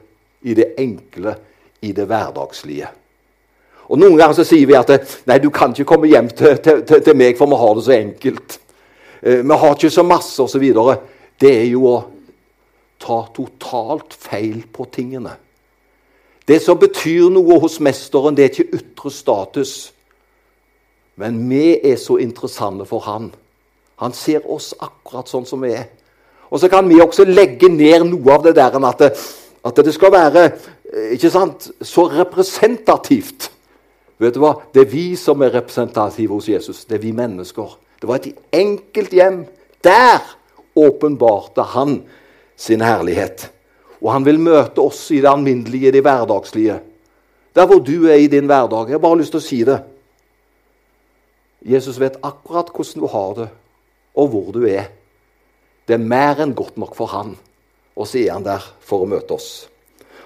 i 0.43 0.53
det 0.53 0.74
enkle, 0.77 1.38
i 1.81 1.93
det 1.95 2.05
hverdagslige. 2.10 2.89
Og 3.88 4.00
Noen 4.00 4.17
ganger 4.17 4.36
så 4.38 4.45
sier 4.48 4.67
vi 4.67 4.75
at 4.77 4.91
nei, 5.29 5.38
du 5.43 5.50
kan 5.53 5.74
ikke 5.74 5.88
komme 5.88 6.10
hjem 6.12 6.29
til, 6.33 6.57
til, 6.63 6.83
til 6.88 7.17
meg, 7.17 7.38
for 7.38 7.51
vi 7.51 7.60
har 7.60 7.77
det 7.77 7.86
så 7.86 7.95
enkelt. 7.95 8.57
Eh, 9.22 9.41
vi 9.43 9.60
har 9.63 9.75
ikke 9.75 9.91
så 9.93 10.05
masse, 10.07 10.38
osv. 10.43 10.65
Det 11.39 11.51
er 11.61 11.69
jo 11.71 11.87
å 11.89 11.97
ta 13.03 13.23
totalt 13.35 14.15
feil 14.15 14.63
på 14.71 14.85
tingene. 14.91 15.35
Det 16.47 16.59
som 16.63 16.79
betyr 16.79 17.29
noe 17.31 17.59
hos 17.63 17.79
mesteren, 17.83 18.35
det 18.35 18.45
er 18.45 18.51
ikke 18.51 18.79
ytre 18.79 19.11
status. 19.11 19.73
Men 21.19 21.37
vi 21.49 21.77
er 21.77 21.99
så 22.01 22.17
interessante 22.19 22.87
for 22.89 23.05
han. 23.07 23.29
Han 24.01 24.15
ser 24.17 24.43
oss 24.51 24.73
akkurat 24.81 25.29
sånn 25.29 25.47
som 25.47 25.61
vi 25.63 25.71
er. 25.77 25.87
Og 26.51 26.59
så 26.61 26.69
kan 26.69 26.87
vi 26.89 26.99
også 27.01 27.25
legge 27.25 27.69
ned 27.71 28.07
noe 28.09 28.35
av 28.35 28.43
det 28.45 28.55
der 28.57 28.75
at 28.77 28.99
det, 29.01 29.11
at 29.63 29.81
det 29.85 29.93
skal 29.95 30.11
være 30.13 30.43
eh, 30.45 31.13
ikke 31.15 31.31
sant, 31.31 31.69
så 31.81 32.07
representativt. 32.11 33.49
Vet 34.21 34.35
du 34.35 34.43
hva? 34.43 34.53
Det 34.73 34.83
er 34.83 34.91
vi 34.91 35.05
som 35.19 35.41
er 35.41 35.53
representative 35.55 36.35
hos 36.35 36.49
Jesus. 36.51 36.83
Det 36.85 36.99
er 36.99 37.03
vi 37.05 37.13
mennesker. 37.15 37.77
Det 38.01 38.09
var 38.09 38.19
et 38.19 38.35
enkelt 38.53 39.15
hjem. 39.15 39.39
Der 39.83 40.21
åpenbarte 40.75 41.62
han 41.74 42.01
sin 42.56 42.82
herlighet. 42.82 43.50
Og 44.03 44.12
han 44.12 44.25
vil 44.25 44.42
møte 44.42 44.84
oss 44.84 45.06
i 45.15 45.22
det 45.24 45.32
alminnelige, 45.32 45.94
det 45.96 46.03
hverdagslige. 46.03 46.80
Der 47.56 47.68
hvor 47.70 47.80
du 47.80 48.08
er 48.10 48.20
i 48.20 48.27
din 48.27 48.50
hverdag. 48.50 48.89
Jeg 48.89 48.98
har 48.98 49.03
bare 49.03 49.20
lyst 49.22 49.34
til 49.36 49.42
å 49.42 49.46
si 49.46 49.60
det. 49.68 49.80
Jesus 51.63 52.00
vet 52.01 52.20
akkurat 52.25 52.72
hvordan 52.74 53.03
du 53.03 53.08
har 53.08 53.36
det, 53.38 53.48
og 54.20 54.34
hvor 54.34 54.50
du 54.51 54.65
er. 54.68 54.89
Det 55.88 55.96
er 55.96 56.03
mer 56.03 56.42
enn 56.44 56.56
godt 56.56 56.75
nok 56.82 56.96
for 56.98 57.12
han. 57.13 57.36
Og 57.96 58.10
så 58.10 58.20
er 58.24 58.34
han 58.36 58.46
der 58.46 58.63
for 58.84 59.03
å 59.03 59.10
møte 59.10 59.38
oss. 59.38 59.68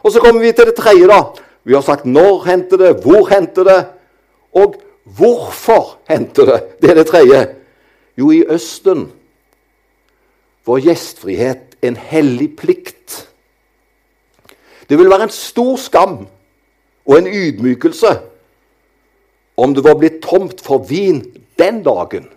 Og 0.02 0.14
så 0.14 0.22
kommer 0.24 0.42
vi 0.42 0.54
til 0.56 0.70
det 0.70 0.78
tredje. 0.78 1.08
da. 1.08 1.22
Vi 1.68 1.76
har 1.76 1.84
sagt 1.84 2.06
når 2.06 2.46
henter 2.48 2.80
det, 2.80 2.92
hvor 3.04 3.28
henter 3.30 3.68
det, 3.68 3.80
og 4.56 4.78
hvorfor 5.04 5.98
henter 6.08 6.46
det. 6.46 6.60
Det 6.82 6.92
er 6.92 7.00
det 7.02 7.08
tredje. 7.10 7.42
Jo, 8.18 8.32
i 8.32 8.46
Østen 8.48 9.10
var 10.68 10.84
gjestfrihet 10.84 11.78
en 11.82 11.96
hellig 11.96 12.52
plikt. 12.60 13.28
Det 14.90 14.98
vil 15.00 15.10
være 15.10 15.28
en 15.28 15.34
stor 15.34 15.76
skam 15.80 16.18
og 17.08 17.18
en 17.18 17.28
ydmykelse 17.28 18.12
om 19.58 19.74
det 19.74 19.84
var 19.84 19.98
blitt 19.98 20.20
tomt 20.22 20.62
for 20.62 20.84
vin 20.86 21.24
den 21.58 21.82
dagen. 21.86 22.28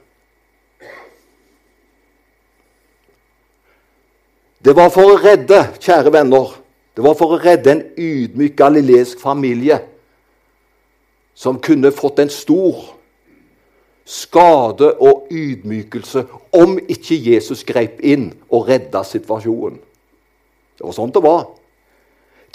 Det 4.60 4.74
var 4.76 4.90
for 4.92 5.14
å 5.14 5.20
redde, 5.20 5.62
kjære 5.80 6.12
venner, 6.12 6.52
det 6.96 7.04
var 7.04 7.14
for 7.16 7.32
å 7.32 7.40
redde 7.40 7.72
en 7.72 7.82
ydmyk 7.96 8.58
galileisk 8.58 9.20
familie 9.22 9.78
som 11.34 11.60
kunne 11.62 11.92
fått 11.96 12.20
en 12.20 12.32
stor 12.32 12.82
skade 14.10 14.90
og 14.98 15.28
ydmykelse 15.30 16.24
om 16.58 16.78
ikke 16.90 17.18
Jesus 17.30 17.62
grep 17.66 18.00
inn 18.02 18.32
og 18.50 18.66
redda 18.66 19.04
situasjonen. 19.06 19.78
Det 20.78 20.86
var 20.86 20.96
sånn 20.96 21.12
det 21.14 21.22
var. 21.22 21.44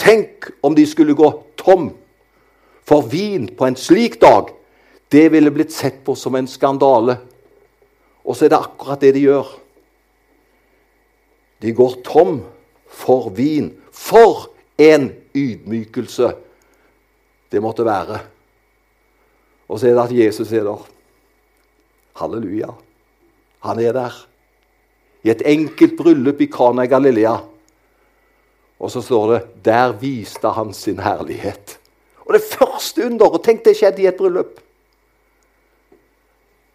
Tenk 0.01 0.49
om 0.65 0.75
de 0.75 0.83
skulle 0.89 1.15
gå 1.15 1.29
tom 1.55 1.91
for 2.85 3.05
vin 3.07 3.47
på 3.55 3.67
en 3.69 3.77
slik 3.79 4.17
dag. 4.21 4.49
Det 5.07 5.29
ville 5.31 5.53
blitt 5.53 5.71
sett 5.71 6.01
på 6.03 6.15
som 6.19 6.35
en 6.35 6.49
skandale. 6.49 7.15
Og 8.25 8.35
så 8.35 8.47
er 8.47 8.51
det 8.51 8.59
akkurat 8.59 9.05
det 9.05 9.13
de 9.15 9.23
gjør. 9.27 9.53
De 11.63 11.71
går 11.77 12.01
tom 12.03 12.41
for 12.91 13.29
vin. 13.37 13.69
For 13.95 14.49
en 14.81 15.07
ydmykelse 15.31 16.33
det 17.53 17.63
måtte 17.63 17.85
være. 17.87 18.19
Og 19.69 19.79
så 19.79 19.87
er 19.87 19.95
det 19.95 20.03
at 20.03 20.17
Jesus 20.17 20.51
er 20.51 20.65
der. 20.67 20.94
Halleluja. 22.15 22.71
Han 23.65 23.79
er 23.79 23.95
der. 23.95 24.15
I 25.25 25.33
et 25.33 25.41
enkelt 25.45 25.97
bryllup 25.97 26.41
i 26.41 26.49
Kana 26.51 26.85
i 26.85 26.91
Galilea. 26.91 27.37
Og 28.79 28.91
så 28.91 29.01
står 29.01 29.31
det 29.31 29.41
'Der 29.65 29.91
viste 29.91 30.49
han 30.49 30.73
sin 30.73 30.99
herlighet'. 30.99 31.77
Og 32.25 32.33
det 32.33 32.41
første 32.41 33.05
underet 33.05 33.43
Tenk 33.43 33.65
det 33.65 33.77
skjedde 33.77 34.01
i 34.01 34.07
et 34.07 34.15
bryllup. 34.15 34.59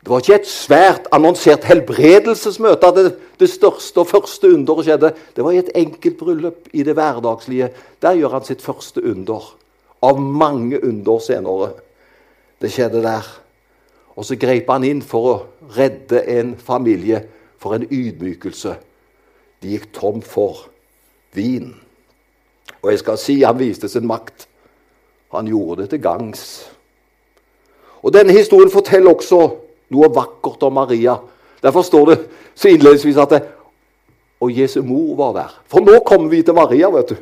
Det 0.01 0.09
var 0.09 0.23
ikke 0.23 0.35
et 0.41 0.49
svært 0.49 1.09
annonsert 1.13 1.65
helbredelsesmøte 1.69 2.87
at 2.87 2.95
det, 2.97 3.19
det 3.41 3.51
største 3.51 4.01
og 4.01 4.07
første 4.07 4.49
underet 4.49 4.85
skjedde. 4.85 5.13
Det 5.37 5.45
var 5.45 5.53
i 5.53 5.61
et 5.61 5.69
enkelt 5.75 6.17
bryllup 6.19 6.69
i 6.73 6.83
det 6.83 6.95
hverdagslige. 6.97 7.69
Der 8.03 8.17
gjør 8.17 8.29
han 8.29 8.45
sitt 8.45 8.63
første 8.63 9.05
under. 9.05 9.57
Av 10.03 10.21
mange 10.21 10.81
under 10.85 11.19
senere. 11.19 11.73
Det 12.63 12.73
skjedde 12.73 13.03
der. 13.05 13.29
Og 14.17 14.27
så 14.27 14.37
grep 14.41 14.69
han 14.71 14.85
inn 14.85 15.03
for 15.07 15.29
å 15.31 15.37
redde 15.77 16.25
en 16.29 16.57
familie 16.59 17.23
for 17.61 17.77
en 17.77 17.87
ydmykelse. 17.87 18.75
De 19.63 19.75
gikk 19.75 19.91
tom 19.95 20.23
for 20.25 20.67
vin. 21.37 21.75
Og 22.81 22.93
jeg 22.93 23.03
skal 23.03 23.19
si 23.21 23.41
han 23.43 23.59
viste 23.61 23.89
sin 23.89 24.09
makt. 24.09 24.47
Han 25.35 25.49
gjorde 25.51 25.83
det 25.83 25.93
til 25.93 26.03
gangs. 26.03 26.45
Og 28.03 28.13
Denne 28.15 28.33
historien 28.33 28.73
forteller 28.73 29.13
også 29.13 29.41
noe 29.93 30.09
vakkert 30.15 30.63
om 30.67 30.79
Maria. 30.81 31.19
Derfor 31.63 31.85
står 31.85 32.07
det 32.11 32.19
så 32.55 32.73
innledningsvis 32.73 33.21
at 33.21 33.35
det, 33.37 33.43
Og 34.41 34.59
Jesu 34.59 34.81
mor 34.83 35.17
var 35.17 35.33
der. 35.37 35.51
For 35.69 35.85
nå 35.85 35.99
kommer 36.01 36.31
vi 36.33 36.39
til 36.43 36.55
Maria, 36.57 36.89
vet 36.89 37.11
du. 37.11 37.17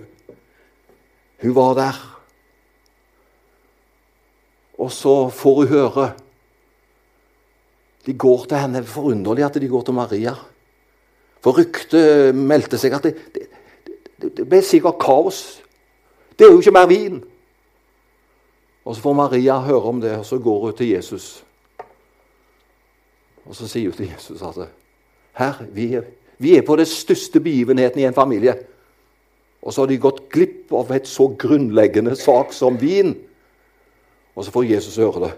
Hun 1.42 1.54
var 1.54 1.72
der. 1.74 1.96
Og 4.78 4.92
så 4.94 5.28
får 5.28 5.56
hun 5.56 5.66
høre 5.66 6.12
De 8.08 8.14
går 8.16 8.46
til 8.48 8.62
henne. 8.62 8.84
Forunderlig 8.88 9.44
at 9.44 9.58
de 9.60 9.68
går 9.68 9.84
til 9.84 9.96
Maria. 9.96 10.32
For 11.44 11.58
ryktet 11.60 12.34
meldte 12.34 12.80
seg 12.80 12.96
at 12.96 13.04
det, 13.04 13.14
det, 13.34 13.48
det, 14.18 14.30
det 14.40 14.46
ble 14.48 14.62
sikkert 14.64 14.96
kaos. 15.02 15.42
Det 16.38 16.46
er 16.46 16.54
jo 16.54 16.62
ikke 16.62 16.74
mer 16.74 16.88
vin. 16.88 17.18
Og 18.88 18.96
Så 18.96 19.04
får 19.04 19.12
Maria 19.12 19.58
høre 19.60 19.90
om 19.90 20.00
det, 20.00 20.14
og 20.16 20.24
så 20.26 20.38
går 20.40 20.60
hun 20.60 20.76
til 20.76 20.94
Jesus. 20.94 21.44
Og 23.44 23.56
så 23.56 23.68
sier 23.68 23.90
hun 23.90 23.96
til 23.96 24.08
Jesus 24.08 24.42
at 24.42 24.68
her, 25.38 25.60
vi 25.72 25.92
er, 25.94 26.06
vi 26.38 26.56
er 26.56 26.64
på 26.64 26.76
den 26.76 26.86
største 26.88 27.40
begivenheten 27.40 28.00
i 28.00 28.06
en 28.08 28.16
familie. 28.16 28.54
Og 29.62 29.74
så 29.74 29.82
har 29.82 29.90
de 29.90 30.00
gått 30.00 30.24
glipp 30.32 30.72
av 30.72 30.90
et 30.96 31.08
så 31.08 31.28
grunnleggende 31.38 32.16
sak 32.16 32.54
som 32.56 32.80
vin. 32.80 33.12
Og 34.34 34.44
så 34.44 34.54
får 34.54 34.70
Jesus 34.72 34.96
høre 34.96 35.26
det. 35.26 35.32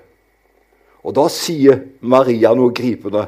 Og 1.05 1.15
da 1.17 1.27
sier 1.33 1.81
Maria 2.01 2.53
noe 2.57 2.75
gripende. 2.77 3.27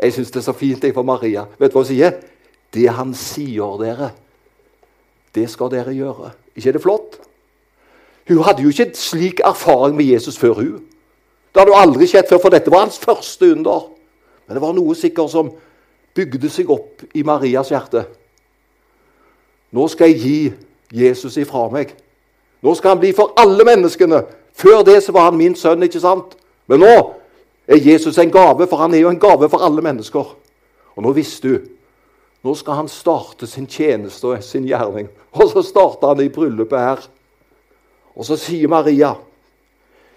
Jeg 0.00 0.14
syns 0.16 0.32
det 0.32 0.40
er 0.42 0.48
så 0.48 0.56
fint 0.56 0.84
jeg 0.84 0.94
for 0.96 1.06
Maria. 1.06 1.46
Vet 1.58 1.72
du 1.72 1.78
hva 1.78 1.84
hun 1.84 1.88
sier? 1.88 2.18
Det 2.70 2.86
han 2.94 3.14
sier 3.16 3.78
dere, 3.80 4.12
det 5.34 5.48
skal 5.50 5.70
dere 5.72 5.94
gjøre. 5.94 6.32
ikke 6.54 6.68
er 6.68 6.72
det 6.72 6.82
flott? 6.82 7.18
Hun 8.28 8.42
hadde 8.46 8.62
jo 8.62 8.70
ikke 8.70 8.94
slik 8.94 9.40
erfaring 9.44 9.96
med 9.96 10.04
Jesus 10.04 10.38
før 10.38 10.54
hun. 10.54 10.84
Det 11.50 11.60
hadde 11.60 11.72
jo 11.72 11.80
aldri 11.80 12.06
skjedd 12.06 12.28
før, 12.28 12.38
for 12.38 12.54
dette 12.54 12.70
var 12.70 12.84
hans 12.84 12.98
første 12.98 13.52
under. 13.52 13.88
Men 14.46 14.54
det 14.54 14.62
var 14.62 14.74
noe 14.74 14.94
sikkert 14.94 15.32
som 15.32 15.50
bygde 16.14 16.50
seg 16.50 16.70
opp 16.70 17.02
i 17.14 17.24
Marias 17.26 17.72
hjerte. 17.72 18.04
Nå 19.74 19.86
skal 19.90 20.10
jeg 20.10 20.20
gi 20.20 20.52
Jesus 21.02 21.36
ifra 21.38 21.68
meg. 21.70 21.94
Nå 22.62 22.74
skal 22.74 22.94
han 22.94 23.02
bli 23.02 23.12
for 23.16 23.34
alle 23.38 23.66
menneskene. 23.66 24.22
Før 24.54 24.82
det 24.86 25.00
så 25.02 25.14
var 25.14 25.30
han 25.30 25.38
min 25.38 25.54
sønn, 25.58 25.82
ikke 25.82 26.02
sant? 26.02 26.36
Men 26.70 26.84
nå 26.84 26.94
er 27.70 27.82
Jesus 27.82 28.18
en 28.18 28.32
gave, 28.32 28.66
for 28.70 28.82
han 28.82 28.94
er 28.94 29.04
jo 29.04 29.10
en 29.10 29.20
gave 29.20 29.50
for 29.50 29.62
alle 29.66 29.82
mennesker. 29.84 30.32
Og 30.94 31.04
nå 31.04 31.12
visste 31.16 31.50
du 31.50 31.68
nå 32.40 32.54
skal 32.56 32.78
han 32.78 32.88
starte 32.88 33.44
sin 33.48 33.66
tjeneste 33.68 34.24
og 34.24 34.44
sin 34.44 34.64
gjerning. 34.64 35.10
Og 35.36 35.50
så 35.50 35.62
starter 35.64 36.14
han 36.14 36.22
i 36.24 36.30
bryllupet 36.32 36.80
her. 36.80 37.02
Og 38.16 38.24
så 38.24 38.38
sier 38.40 38.70
Maria, 38.72 39.12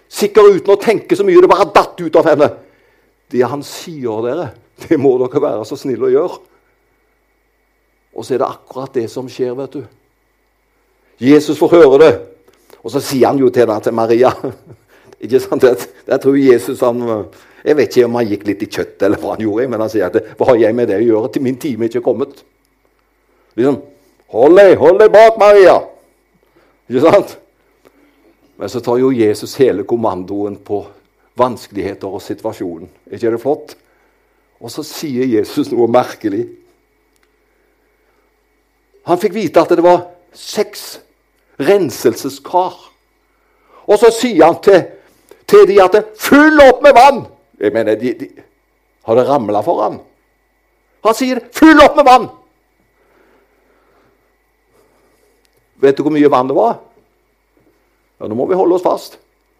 sikkert 0.08 0.56
uten 0.56 0.72
å 0.72 0.80
tenke 0.80 1.16
så 1.16 1.26
mye, 1.26 1.40
det 1.40 1.50
bare 1.50 1.68
datt 1.74 2.00
ut 2.00 2.16
av 2.16 2.30
henne 2.30 2.48
det 3.32 3.42
han 3.48 3.62
sier 3.66 4.24
dere, 4.24 4.50
det 4.84 4.98
må 5.00 5.14
dere 5.18 5.40
være 5.42 5.64
så 5.68 5.78
snille 5.80 6.08
å 6.08 6.12
gjøre. 6.12 6.40
Og 8.14 8.24
så 8.24 8.36
er 8.36 8.42
det 8.42 8.48
akkurat 8.48 8.94
det 8.94 9.08
som 9.10 9.28
skjer, 9.30 9.56
vet 9.58 9.76
du. 9.76 9.84
Jesus 11.20 11.58
får 11.58 11.76
høre 11.76 12.00
det, 12.02 12.12
og 12.80 12.92
så 12.92 13.02
sier 13.02 13.30
han 13.30 13.40
jo 13.40 13.50
til 13.52 13.70
til 13.82 13.96
Maria. 13.96 14.32
Ikke 15.24 15.40
sant? 15.40 15.64
Jeg 15.64 16.20
tror 16.20 16.36
Jesus 16.36 16.82
han, 16.84 17.00
Jeg 17.64 17.76
vet 17.78 17.96
ikke 17.96 18.08
om 18.10 18.18
han 18.20 18.28
gikk 18.28 18.46
litt 18.46 18.62
i 18.62 18.68
kjøttet, 18.68 19.02
eller 19.06 19.20
hva 19.20 19.34
han 19.34 19.44
gjorde, 19.44 19.68
men 19.72 19.80
han 19.80 19.90
sier 19.90 20.06
at 20.06 20.36
'hva 20.36 20.50
har 20.50 20.56
jeg 20.60 20.74
med 20.76 20.88
det 20.88 21.00
å 21.00 21.06
gjøre? 21.06 21.32
til 21.32 21.42
Min 21.42 21.56
time 21.56 21.84
er 21.84 21.88
ikke 21.88 22.04
kommet'. 22.04 22.44
Liksom, 23.56 23.80
Hold 24.34 24.56
deg, 24.58 24.76
hold 24.78 24.98
deg 24.98 25.12
bak, 25.14 25.36
Maria! 25.38 25.76
Ikke 26.88 27.04
sant? 27.04 27.36
Men 28.58 28.68
så 28.68 28.80
tar 28.82 28.98
jo 28.98 29.12
Jesus 29.14 29.54
hele 29.60 29.84
kommandoen 29.86 30.56
på 30.56 30.80
vanskeligheter 31.38 32.10
og 32.10 32.22
situasjonen. 32.22 32.90
Er 33.06 33.18
ikke 33.18 33.30
det 33.30 33.40
flott? 33.42 33.76
Og 34.58 34.72
så 34.74 34.82
sier 34.86 35.26
Jesus 35.26 35.70
noe 35.70 35.86
merkelig. 35.90 36.48
Han 39.06 39.20
fikk 39.20 39.34
vite 39.36 39.62
at 39.62 39.74
det 39.74 39.84
var 39.84 40.06
seks 40.34 40.98
renselseskar 41.60 42.78
Og 43.84 43.98
så 44.00 44.08
sier 44.16 44.46
han 44.46 44.56
til, 44.64 44.80
til 45.46 45.68
de 45.68 45.82
at 45.82 45.94
'Fyll 46.16 46.60
opp 46.68 46.82
med 46.82 46.92
vann!' 46.94 47.26
Jeg 47.60 47.72
mener, 47.72 47.94
de, 47.94 48.14
de, 48.14 48.28
Har 49.04 49.14
det 49.14 49.28
ramla 49.28 49.60
for 49.60 49.82
han? 49.82 50.00
Han 51.04 51.14
sier 51.14 51.40
'Fyll 51.52 51.80
opp 51.84 51.96
med 51.96 52.04
vann!' 52.04 52.28
Vet 55.76 55.96
du 55.96 56.02
hvor 56.02 56.12
mye 56.12 56.30
vann 56.30 56.48
det 56.48 56.56
var? 56.56 56.78
Ja, 58.20 58.26
Nå 58.26 58.34
må 58.34 58.46
vi 58.46 58.56
holde 58.56 58.78
oss 58.78 58.84
fast. 58.86 59.18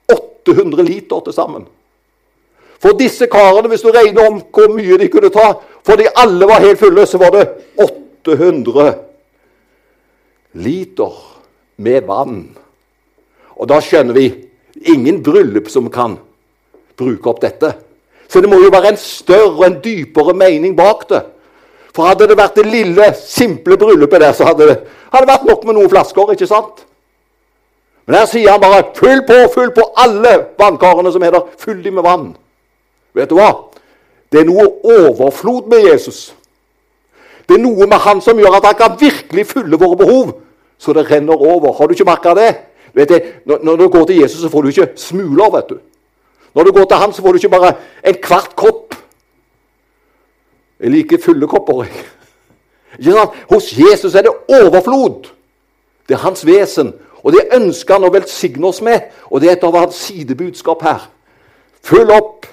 800 0.08 0.82
liter 0.82 1.20
til 1.20 1.32
sammen. 1.32 1.66
For 2.80 2.96
disse 2.98 3.26
karene, 3.32 3.68
hvis 3.68 3.82
du 3.84 3.90
regner 3.92 4.28
om 4.28 4.40
hvor 4.52 4.72
mye 4.72 4.98
de 5.00 5.08
kunne 5.08 5.32
ta 5.32 5.54
For 5.84 6.00
de 6.00 6.08
alle 6.16 6.46
var 6.48 6.64
helt 6.64 6.80
fulle, 6.80 7.04
så 7.06 7.18
var 7.20 7.30
det 7.34 7.44
800 7.76 8.94
liter 10.52 11.12
med 11.76 12.06
vann. 12.08 12.56
Og 13.56 13.68
da 13.68 13.80
skjønner 13.84 14.16
vi 14.16 14.28
ingen 14.80 15.22
bryllup 15.22 15.70
som 15.70 15.90
kan 15.90 16.18
bruke 16.98 17.30
opp 17.30 17.40
dette. 17.42 17.72
Så 18.28 18.40
det 18.40 18.50
må 18.50 18.58
jo 18.62 18.72
være 18.72 18.94
en 18.94 18.98
større 19.00 19.52
og 19.52 19.66
en 19.66 19.80
dypere 19.84 20.34
mening 20.34 20.76
bak 20.76 21.06
det. 21.10 21.22
For 21.94 22.08
hadde 22.08 22.26
det 22.26 22.38
vært 22.38 22.56
det 22.58 22.66
lille, 22.66 23.12
simple 23.14 23.76
bryllupet 23.78 24.20
der, 24.20 24.32
så 24.34 24.48
hadde 24.48 24.66
det, 24.66 24.78
hadde 25.14 25.30
vært 25.30 25.46
nok 25.46 25.64
med 25.66 25.76
noen 25.78 25.90
flasker. 25.92 26.32
ikke 26.32 26.48
sant? 26.50 26.82
Men 28.06 28.18
her 28.18 28.26
sier 28.26 28.50
han 28.50 28.60
bare 28.60 28.82
'fyll 28.94 29.22
på, 29.26 29.36
fyll 29.54 29.70
på 29.70 29.84
alle 29.96 30.34
vannkarene 30.58 31.12
som 31.12 31.22
er 31.22 31.30
der. 31.30 31.46
Fyll 31.58 31.84
de 31.84 31.90
med 31.90 32.04
vann'. 32.04 32.34
Vet 33.14 33.30
du 33.30 33.34
hva? 33.34 33.70
Det 34.32 34.40
er 34.40 34.44
noe 34.44 34.66
overflod 34.82 35.68
med 35.70 35.86
Jesus. 35.92 36.34
Det 37.48 37.54
er 37.54 37.62
noe 37.62 37.86
med 37.86 37.98
han 37.98 38.20
som 38.20 38.38
gjør 38.38 38.56
at 38.56 38.64
han 38.64 38.74
kan 38.74 39.00
virkelig 39.00 39.46
fylle 39.46 39.78
våre 39.78 39.96
behov, 39.96 40.32
så 40.78 40.92
det 40.92 41.10
renner 41.10 41.34
over. 41.34 41.72
Har 41.72 41.86
du 41.86 41.92
ikke 41.94 42.04
merka 42.04 42.34
det? 42.34 42.56
Vet 42.94 43.08
du, 43.10 43.20
når, 43.44 43.76
du 43.76 43.88
går 43.88 44.04
til 44.06 44.20
Jesus, 44.20 44.40
så 44.40 44.48
får 44.48 44.62
du 44.62 44.68
ikke 44.68 44.88
smuler. 44.96 45.50
vet 45.56 45.70
du. 45.70 45.78
Når 46.54 46.62
du 46.62 46.72
går 46.72 46.84
til 46.84 46.96
ham, 46.96 47.12
så 47.12 47.22
får 47.22 47.32
du 47.32 47.36
ikke 47.42 47.48
bare 47.48 47.72
en 48.06 48.14
kvart 48.22 48.56
kopp. 48.56 48.94
Jeg 50.80 50.90
liker 50.90 51.22
fulle 51.22 51.48
kopper. 51.48 51.86
Ja, 53.02 53.24
hos 53.50 53.72
Jesus 53.78 54.14
er 54.14 54.22
det 54.22 54.34
overflod. 54.48 55.30
Det 56.08 56.14
er 56.14 56.22
hans 56.22 56.46
vesen. 56.46 56.94
Og 57.24 57.32
det 57.32 57.48
ønsker 57.56 57.96
han 57.96 58.06
å 58.06 58.12
velsigne 58.12 58.68
oss 58.68 58.82
med. 58.84 59.08
Og 59.30 59.40
det 59.40 59.48
er 59.48 59.56
et 59.56 59.64
av 59.64 59.78
hans 59.78 59.98
sidebudskap 60.06 60.82
her. 60.84 61.06
Fyll 61.82 62.12
opp. 62.12 62.46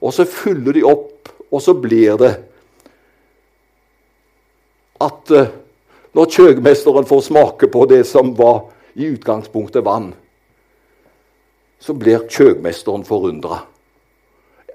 Og 0.00 0.14
så 0.14 0.24
fyller 0.24 0.72
de 0.72 0.84
opp, 0.86 1.28
og 1.50 1.62
så 1.62 1.74
blir 1.74 2.16
det 2.20 2.34
at 5.02 5.30
uh, 5.30 5.50
når 6.14 6.30
kjøkkenmesteren 6.34 7.06
får 7.06 7.20
smake 7.28 7.68
på 7.70 7.84
det 7.90 8.04
som 8.06 8.32
var 8.38 8.64
i 8.98 9.06
utgangspunktet 9.06 9.84
vann, 9.86 10.10
så 11.78 11.94
blir 11.94 12.26
kjøkmesteren 12.26 13.06
forundra. 13.06 13.62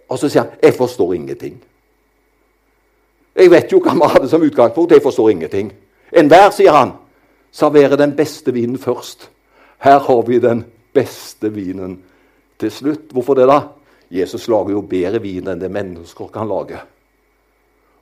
Og 0.10 0.20
så 0.20 0.30
sier 0.30 0.44
han 0.44 0.52
'Jeg 0.64 0.74
forstår 0.74 1.14
ingenting'. 1.14 1.60
Jeg 3.36 3.52
vet 3.52 3.72
jo 3.72 3.80
hva 3.80 3.94
vi 3.94 4.14
hadde 4.14 4.30
som 4.30 4.42
utgangspunkt. 4.42 4.92
Jeg 4.92 5.02
forstår 5.02 5.30
ingenting. 5.30 5.74
Enhver, 6.14 6.50
sier 6.50 6.72
han, 6.72 6.92
serverer 7.52 7.96
den 7.96 8.16
beste 8.16 8.54
vinen 8.54 8.78
først. 8.78 9.30
Her 9.78 10.00
har 10.00 10.22
vi 10.22 10.40
den 10.40 10.66
beste 10.94 11.50
vinen 11.54 12.04
til 12.60 12.72
slutt. 12.72 13.12
Hvorfor 13.12 13.34
det, 13.34 13.48
da? 13.48 13.62
Jesus 14.12 14.48
lager 14.48 14.76
jo 14.76 14.82
bedre 14.82 15.22
vin 15.22 15.48
enn 15.48 15.62
det 15.62 15.72
mennesker 15.72 16.30
kan 16.34 16.48
lage. 16.48 16.78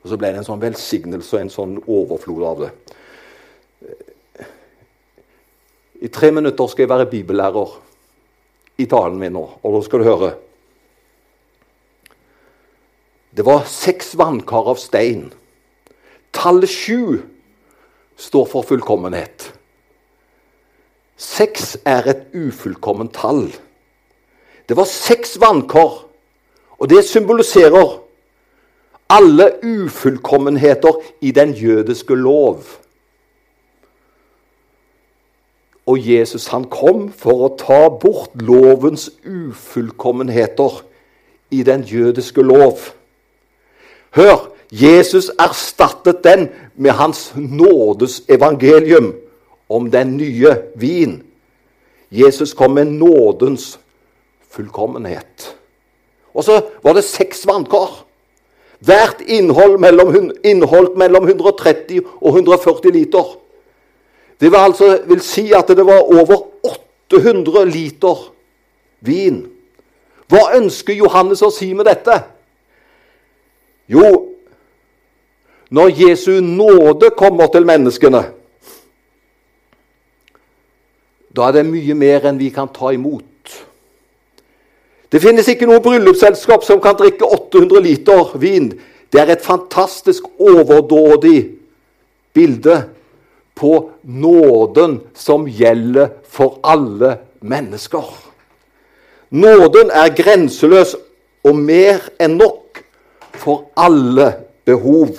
Og 0.04 0.10
Så 0.10 0.18
ble 0.18 0.28
det 0.28 0.42
en 0.42 0.44
sånn 0.44 0.62
velsignelse 0.62 1.36
og 1.38 1.42
en 1.42 1.54
sånn 1.54 1.78
overflod 1.88 2.44
av 2.44 2.60
det. 2.66 2.72
I 6.02 6.10
tre 6.10 6.32
minutter 6.34 6.68
skal 6.68 6.88
jeg 6.88 6.90
være 6.90 7.10
bibellærer 7.12 7.76
i 8.82 8.88
talen 8.90 9.20
min 9.22 9.36
nå, 9.38 9.44
og 9.62 9.76
da 9.76 9.82
skal 9.86 10.02
du 10.02 10.08
høre. 10.08 10.32
Det 13.32 13.46
var 13.46 13.68
seks 13.70 14.16
vannkar 14.20 14.72
av 14.74 14.82
stein. 14.82 15.30
Tallet 16.34 16.72
sju 16.72 17.22
står 18.18 18.48
for 18.50 18.66
fullkommenhet. 18.68 19.52
Seks 21.22 21.76
er 21.86 22.10
et 22.10 22.24
ufullkomment 22.34 23.14
tall. 23.14 23.46
Det 24.66 24.78
var 24.78 24.90
seks 24.90 25.38
vannkar, 25.42 26.02
og 26.82 26.90
det 26.90 27.06
symboliserer 27.06 28.00
alle 29.12 29.52
ufullkommenheter 29.62 30.98
i 31.22 31.32
den 31.36 31.54
jødiske 31.54 32.16
lov. 32.16 32.64
Og 35.92 36.00
Jesus 36.00 36.48
han 36.54 36.70
kom 36.72 37.10
for 37.12 37.48
å 37.48 37.52
ta 37.60 37.82
bort 37.92 38.38
lovens 38.40 39.10
ufullkommenheter 39.28 40.78
i 41.52 41.66
den 41.68 41.84
jødiske 41.84 42.46
lov. 42.46 42.94
Hør! 44.16 44.48
Jesus 44.72 45.28
erstattet 45.36 46.24
den 46.24 46.46
med 46.80 46.96
hans 46.96 47.34
nådes 47.36 48.22
evangelium 48.32 49.10
om 49.68 49.90
den 49.92 50.16
nye 50.16 50.54
vin. 50.80 51.18
Jesus 52.12 52.54
kom 52.54 52.72
med 52.80 52.86
nådens 52.86 53.80
fullkommenhet. 54.50 55.56
Og 56.34 56.44
så 56.48 56.62
var 56.84 56.96
det 56.96 57.04
seks 57.04 57.44
vannkar. 57.48 58.06
Hvert 58.80 59.20
innhold 59.28 59.76
mellom, 59.84 60.32
innholdt 60.44 60.96
mellom 60.98 61.28
130 61.28 62.00
og 62.22 62.40
140 62.40 62.96
liter. 62.96 63.36
Det 64.42 64.50
vil 64.50 64.58
altså 64.58 64.96
vil 65.06 65.22
si 65.22 65.52
at 65.54 65.70
det 65.70 65.86
var 65.86 66.02
over 66.02 66.48
800 67.14 67.66
liter 67.70 68.24
vin. 69.06 69.44
Hva 70.32 70.56
ønsker 70.58 70.98
Johannes 70.98 71.44
å 71.46 71.52
si 71.54 71.74
med 71.78 71.86
dette? 71.86 72.16
Jo, 73.92 74.08
når 75.70 75.92
Jesu 75.94 76.40
nåde 76.42 77.12
kommer 77.18 77.52
til 77.54 77.68
menneskene, 77.68 78.24
da 81.32 81.48
er 81.48 81.60
det 81.60 81.68
mye 81.68 81.96
mer 81.96 82.26
enn 82.28 82.40
vi 82.40 82.50
kan 82.52 82.72
ta 82.74 82.90
imot. 82.96 83.28
Det 85.12 85.22
finnes 85.22 85.48
ikke 85.52 85.68
noe 85.68 85.84
bryllupsselskap 85.84 86.66
som 86.66 86.82
kan 86.82 86.98
drikke 87.00 87.28
800 87.28 87.84
liter 87.84 88.34
vin. 88.40 88.72
Det 89.12 89.22
er 89.22 89.36
et 89.36 89.44
fantastisk 89.44 90.28
overdådig 90.40 91.38
bilde 92.34 92.78
på 93.56 93.92
nåden 94.04 95.00
som 95.14 95.48
gjelder 95.48 96.10
for 96.28 96.60
alle 96.64 97.18
mennesker. 97.42 98.06
Nåden 99.30 99.92
er 99.94 100.16
grenseløs 100.16 100.96
og 101.44 101.56
mer 101.56 102.04
enn 102.20 102.38
nok 102.40 102.82
for 103.34 103.70
alle 103.78 104.34
behov. 104.66 105.16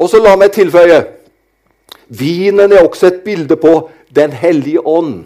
Og 0.00 0.08
så 0.08 0.20
la 0.22 0.36
meg 0.38 0.52
tilføye 0.54 1.00
vinen 2.10 2.72
er 2.72 2.82
også 2.82 3.06
et 3.06 3.20
bilde 3.24 3.56
på 3.56 3.90
Den 4.10 4.32
hellige 4.32 4.86
ånd. 4.86 5.24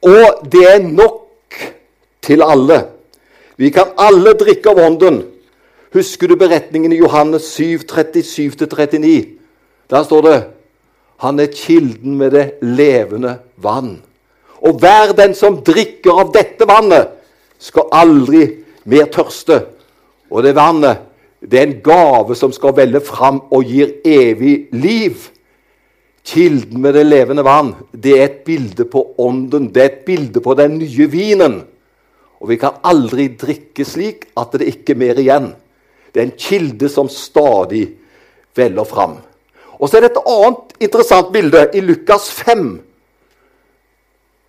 Og 0.00 0.46
det 0.52 0.64
er 0.64 0.78
nok 0.80 1.56
til 2.22 2.42
alle. 2.42 2.86
Vi 3.56 3.68
kan 3.70 3.92
alle 3.98 4.32
drikke 4.32 4.70
av 4.72 4.80
Ånden. 4.80 5.18
Husker 5.92 6.30
du 6.30 6.36
beretningen 6.40 6.92
i 6.92 6.96
Johannes 6.96 7.42
7, 7.42 7.84
37-39? 7.92 9.39
Der 9.90 10.06
står 10.06 10.26
det 10.26 10.38
han 11.20 11.40
er 11.40 11.52
kilden 11.52 12.16
med 12.16 12.32
det 12.32 12.46
levende 12.64 13.34
vann. 13.60 13.98
Og 14.64 14.78
hver 14.80 15.12
den 15.16 15.34
som 15.36 15.58
drikker 15.64 16.22
av 16.22 16.32
dette 16.32 16.68
vannet, 16.68 17.16
skal 17.60 17.90
aldri 17.92 18.46
mer 18.88 19.10
tørste. 19.12 19.58
Og 20.32 20.44
det 20.46 20.54
vannet, 20.56 21.02
det 21.44 21.60
er 21.60 21.66
en 21.66 21.76
gave 21.84 22.36
som 22.36 22.54
skal 22.56 22.72
velle 22.76 23.02
fram 23.04 23.42
og 23.52 23.68
gir 23.68 23.98
evig 24.04 24.70
liv. 24.72 25.28
Kilden 26.24 26.80
med 26.80 26.96
det 26.96 27.04
levende 27.04 27.44
vann, 27.44 27.74
det 27.92 28.16
er 28.16 28.26
et 28.30 28.42
bilde 28.48 28.88
på 28.88 29.10
ånden. 29.20 29.68
Det 29.74 29.82
er 29.82 29.92
et 29.92 30.04
bilde 30.08 30.40
på 30.40 30.56
den 30.56 30.78
nye 30.80 31.08
vinen. 31.12 31.60
Og 32.40 32.48
vi 32.48 32.56
kan 32.60 32.80
aldri 32.80 33.28
drikke 33.36 33.84
slik 33.84 34.30
at 34.40 34.56
det 34.56 34.72
ikke 34.72 34.96
er 34.96 35.04
mer 35.04 35.20
igjen. 35.20 35.52
Det 36.12 36.22
er 36.22 36.30
en 36.30 36.38
kilde 36.40 36.88
som 36.88 37.12
stadig 37.12 37.90
veller 38.56 38.88
fram. 38.88 39.20
Og 39.80 39.88
så 39.88 39.96
er 39.96 40.04
det 40.04 40.12
et 40.12 40.22
annet 40.28 40.74
interessant 40.84 41.32
bilde 41.32 41.64
i 41.74 41.80
Lukas 41.80 42.28
5. 42.44 42.80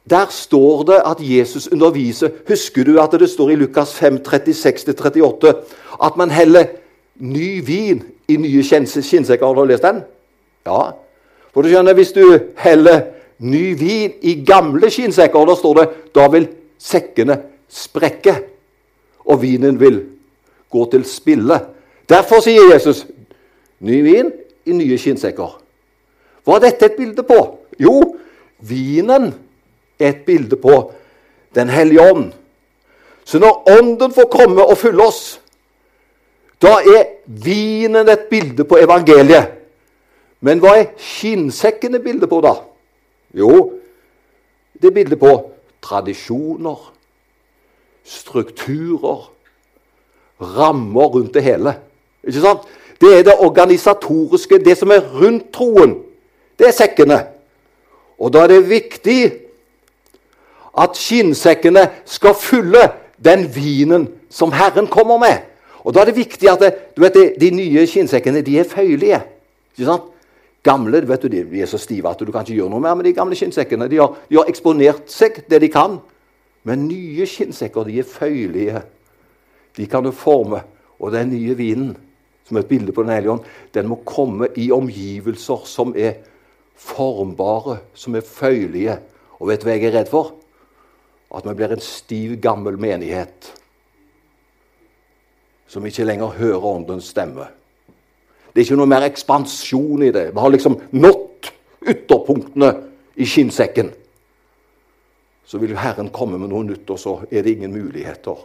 Der 0.10 0.26
står 0.30 0.84
det 0.84 0.98
at 1.06 1.17
Jesus 1.24 1.67
underviser 1.72 2.30
Husker 2.48 2.84
du 2.84 2.98
at 3.00 3.13
det 3.20 3.30
står 3.30 3.54
i 3.54 3.56
Lukas 3.56 3.94
5, 3.96 4.20
36-38 4.28 5.54
at 6.04 6.17
man 6.17 6.32
heller 6.32 6.65
ny 7.15 7.62
vin 7.65 8.04
i 8.28 8.36
nye 8.36 8.63
skinnsekker? 8.63 9.46
Har 9.46 9.54
du 9.54 9.63
lest 9.63 9.86
den? 9.86 10.02
Ja. 10.65 10.91
For 11.54 11.62
du 11.62 11.70
skjønner, 11.70 11.94
Hvis 11.94 12.12
du 12.12 12.39
heller 12.58 13.02
ny 13.39 13.78
vin 13.80 14.12
i 14.22 14.44
gamle 14.46 14.89
skinnsekker, 14.89 15.46
da 15.46 15.56
står 15.56 15.80
det 15.80 15.88
da 16.15 16.28
vil 16.28 16.48
sekkene 16.80 17.38
sprekke, 17.70 18.36
og 19.26 19.41
vinen 19.41 19.80
vil 19.80 20.02
gå 20.70 20.86
til 20.91 21.06
spille. 21.06 21.60
Derfor 22.10 22.41
sier 22.44 22.74
Jesus 22.74 23.06
ny 23.80 24.02
vin 24.04 24.32
i 24.65 24.76
nye 24.76 24.97
skinnsekker. 25.00 25.58
Hva 26.45 26.58
er 26.58 26.65
dette 26.65 26.89
et 26.89 26.97
bilde 26.97 27.26
på? 27.26 27.38
Jo, 27.82 27.95
vinen 28.65 29.32
er 30.00 30.13
et 30.13 30.26
bilde 30.26 30.58
på 30.60 30.91
Den 31.52 31.67
hellige 31.67 32.00
ånd. 32.12 32.30
Så 33.28 33.39
når 33.39 33.65
Ånden 33.74 34.13
får 34.15 34.30
komme 34.32 34.63
og 34.63 34.78
fylle 34.80 35.04
oss, 35.04 35.41
da 36.63 36.78
er 36.80 37.10
vinen 37.26 38.08
et 38.08 38.30
bilde 38.30 38.63
på 38.63 38.80
evangeliet. 38.80 39.58
Men 40.39 40.62
hva 40.63 40.78
er 40.80 40.93
skinnsekken 40.95 41.97
et 41.97 42.06
bilde 42.06 42.30
på, 42.32 42.39
da? 42.41 42.54
Jo, 43.36 43.74
det 44.80 44.89
er 44.89 44.95
bilde 44.95 45.19
på 45.19 45.34
tradisjoner, 45.84 46.80
strukturer, 48.08 49.28
rammer 50.41 51.12
rundt 51.13 51.34
det 51.36 51.43
hele. 51.45 51.76
Ikke 52.24 52.41
sant? 52.41 52.65
Det 53.01 53.19
er 53.19 53.23
det 53.25 53.39
organisatoriske, 53.39 54.59
det 54.61 54.77
som 54.77 54.91
er 54.91 55.01
rundt 55.01 55.49
troen. 55.53 55.97
Det 56.59 56.67
er 56.67 56.75
sekkene. 56.75 57.17
Og 58.21 58.33
da 58.33 58.43
er 58.45 58.51
det 58.53 58.69
viktig 58.69 59.21
at 60.77 60.97
skinnsekkene 60.97 61.87
skal 62.05 62.37
fylle 62.37 62.83
den 63.17 63.47
vinen 63.55 64.07
som 64.29 64.53
Herren 64.53 64.87
kommer 64.87 65.17
med. 65.17 65.37
Og 65.83 65.93
Da 65.93 66.01
er 66.01 66.05
det 66.05 66.15
viktig 66.15 66.49
at 66.49 66.59
det, 66.59 66.73
vet, 66.97 67.17
de 67.41 67.49
nye 67.51 67.87
skinnsekkene 67.87 68.41
de 68.41 68.59
er 68.59 68.69
føyelige. 68.69 69.21
Ikke 69.73 69.85
sant? 69.85 70.03
Gamle 70.63 71.01
vet 71.09 71.23
de 71.31 71.61
er 71.61 71.65
så 71.65 71.77
stive 71.81 72.09
at 72.09 72.19
du 72.19 72.31
kan 72.31 72.45
ikke 72.45 72.53
gjøre 72.53 72.69
noe 72.69 72.83
mer 72.83 72.93
med 72.93 73.07
de 73.09 73.15
gamle 73.17 73.35
skinnsekkene. 73.35 73.87
De 73.89 73.97
har, 73.97 74.13
de 74.29 74.37
har 74.37 74.49
eksponert 74.49 75.09
seg 75.09 75.41
det 75.49 75.61
de 75.61 75.69
kan. 75.73 75.97
Men 76.63 76.85
nye 76.85 77.25
skinnsekker 77.25 77.87
de 77.87 77.97
er 77.99 78.05
føyelige. 78.05 78.83
De 79.77 79.87
kan 79.89 80.05
du 80.05 80.11
forme. 80.11 80.61
Og 81.01 81.11
den 81.11 81.31
nye 81.33 81.57
vinen, 81.57 81.95
som 82.51 82.59
er 82.59 82.65
et 82.65 82.71
bilde 82.73 82.91
på 82.91 83.05
Den 83.05 83.15
hellige 83.15 83.31
ånd, 83.31 83.47
den 83.71 83.87
må 83.87 84.01
komme 84.03 84.49
i 84.59 84.67
omgivelser 84.75 85.63
som 85.71 85.95
er 85.95 86.19
formbare, 86.75 87.79
som 87.95 88.17
er 88.19 88.27
føyelige. 88.27 88.97
Og 89.39 89.47
vet 89.47 89.63
du 89.63 89.69
hva 89.69 89.77
jeg 89.77 89.87
er 89.87 89.95
redd 90.01 90.11
for? 90.11 90.33
At 91.31 91.47
vi 91.47 91.55
blir 91.55 91.71
en 91.71 91.83
stiv, 91.83 92.35
gammel 92.43 92.75
menighet 92.75 93.53
som 95.71 95.85
ikke 95.87 96.03
lenger 96.03 96.33
hører 96.35 96.65
Åndens 96.67 97.13
stemme. 97.13 97.45
Det 98.51 98.59
er 98.59 98.65
ikke 98.65 98.79
noe 98.81 98.91
mer 98.91 99.05
ekspansjon 99.07 100.03
i 100.03 100.11
det. 100.11 100.25
Vi 100.35 100.43
har 100.43 100.51
liksom 100.51 100.75
nådd 100.91 101.47
ytterpunktene 101.87 102.71
i 103.15 103.23
skinnsekken. 103.23 103.93
Så 105.47 105.61
vil 105.63 105.77
Herren 105.79 106.11
komme 106.11 106.35
med 106.41 106.51
noe 106.51 106.67
nytt, 106.67 106.91
og 106.91 106.99
så 106.99 107.13
er 107.31 107.47
det 107.47 107.55
ingen 107.55 107.71
muligheter. 107.71 108.43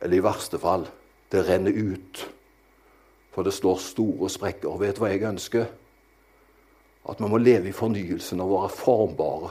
Eller 0.00 0.16
i 0.16 0.24
verste 0.24 0.56
fall 0.62 0.88
det 1.32 1.44
renner 1.44 1.76
ut. 1.76 2.24
For 3.36 3.44
det 3.44 3.52
står 3.52 3.76
store 3.84 4.30
sprekker. 4.32 4.78
Vet 4.80 4.96
du 4.96 5.02
hva 5.02 5.10
jeg 5.12 5.26
ønsker? 5.28 5.66
At 7.06 7.18
vi 7.20 7.28
må 7.28 7.36
leve 7.36 7.68
i 7.68 7.74
fornyelsen 7.76 8.40
og 8.40 8.54
være 8.54 8.68
formbare. 8.72 9.50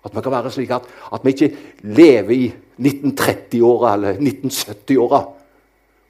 At 0.00 0.14
vi 0.16 0.22
kan 0.24 0.32
være 0.32 0.50
slik 0.54 0.70
at, 0.72 0.86
at 1.12 1.24
vi 1.24 1.34
ikke 1.34 1.50
lever 1.82 2.30
i 2.32 2.46
1930-åra 2.80 3.90
eller 3.98 4.16
1970-åra, 4.16 5.20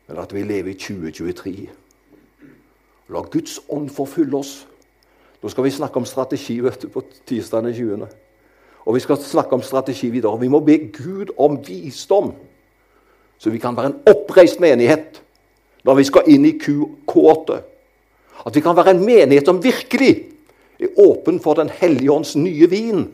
men 0.07 0.21
at 0.23 0.35
vi 0.35 0.45
lever 0.47 0.71
i 0.71 0.75
2023. 0.79 1.55
La 3.11 3.23
Guds 3.27 3.59
ånd 3.69 3.89
forfylle 3.91 4.39
oss. 4.39 4.53
Nå 5.43 5.51
skal 5.51 5.67
vi 5.67 5.73
snakke 5.75 5.99
om 5.99 6.07
strategi 6.07 6.61
vet 6.63 6.85
du, 6.85 6.89
på 6.89 7.03
tirsdag 7.27 7.67
den 7.67 7.75
20. 7.75 8.07
Og 8.87 8.95
vi 8.95 9.03
skal 9.03 9.19
snakke 9.19 9.59
om 9.59 9.67
strategi 9.67 10.13
videre. 10.15 10.39
Vi 10.39 10.49
må 10.49 10.63
be 10.63 10.79
Gud 10.95 11.35
om 11.35 11.59
visdom, 11.67 12.31
så 13.39 13.51
vi 13.51 13.59
kan 13.59 13.77
være 13.77 13.91
en 13.91 13.99
oppreist 14.15 14.63
menighet 14.63 15.19
når 15.85 15.95
vi 16.01 16.05
skal 16.09 16.29
inn 16.33 16.45
i 16.49 16.57
Q8. 16.61 17.61
At 18.47 18.57
vi 18.57 18.63
kan 18.65 18.77
være 18.77 18.95
en 18.95 19.05
menighet 19.05 19.49
som 19.49 19.63
virkelig 19.63 20.13
er 20.81 21.01
åpen 21.01 21.41
for 21.41 21.55
Den 21.55 21.71
hellige 21.81 22.13
ånds 22.13 22.37
nye 22.37 22.71
vin. 22.71 23.09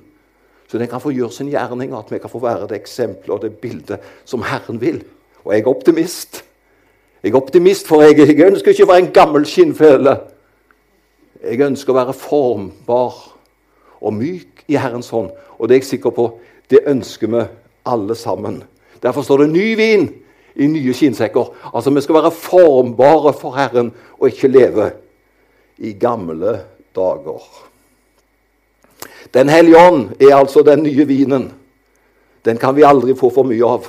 Så 0.68 0.78
den 0.78 0.88
kan 0.88 1.00
få 1.00 1.12
gjøre 1.14 1.32
sin 1.32 1.50
gjerning, 1.50 1.94
og 1.94 2.04
at 2.04 2.12
vi 2.12 2.18
kan 2.18 2.30
få 2.30 2.38
være 2.42 2.66
det 2.66 2.80
eksempelet 2.80 3.30
og 3.30 3.42
det 3.42 3.52
bildet 3.62 4.02
som 4.24 4.42
Herren 4.42 4.80
vil. 4.80 5.02
Og 5.44 5.54
jeg 5.54 5.62
er 5.62 5.68
optimist. 5.68 6.44
Jeg 7.22 7.32
er 7.32 7.36
optimist, 7.36 7.86
for 7.86 8.02
jeg, 8.02 8.18
jeg 8.18 8.50
ønsker 8.50 8.70
ikke 8.70 8.86
å 8.86 8.90
være 8.90 9.04
en 9.04 9.14
gammel 9.14 9.46
skinnfele. 9.46 10.16
Jeg 11.42 11.62
ønsker 11.62 11.92
å 11.92 12.00
være 12.00 12.16
formbar 12.18 13.14
og 14.00 14.14
myk 14.14 14.64
i 14.66 14.78
Herrens 14.78 15.10
hånd. 15.14 15.30
Og 15.58 15.68
det 15.68 15.76
er 15.76 15.82
jeg 15.84 15.90
sikker 15.92 16.14
på, 16.14 16.28
det 16.70 16.82
ønsker 16.90 17.30
vi 17.30 17.44
alle 17.86 18.14
sammen. 18.18 18.62
Derfor 19.02 19.22
står 19.22 19.38
det 19.38 19.50
'ny 19.52 19.76
vin' 19.76 20.25
i 20.56 20.66
nye 20.66 20.94
skinnsekker. 20.94 21.52
Altså, 21.74 21.90
Vi 21.90 22.00
skal 22.00 22.14
være 22.14 22.30
formbare 22.30 23.32
for 23.32 23.56
Herren 23.56 23.92
og 24.18 24.28
ikke 24.28 24.48
leve 24.48 24.90
i 25.78 25.92
gamle 25.92 26.60
dager. 26.96 27.42
Den 29.34 29.48
hellige 29.48 29.78
ånd 29.78 30.08
er 30.20 30.36
altså 30.36 30.62
den 30.62 30.82
nye 30.82 31.06
vinen. 31.06 31.52
Den 32.44 32.58
kan 32.58 32.76
vi 32.76 32.86
aldri 32.86 33.14
få 33.14 33.30
for 33.34 33.44
mye 33.44 33.64
av. 33.64 33.86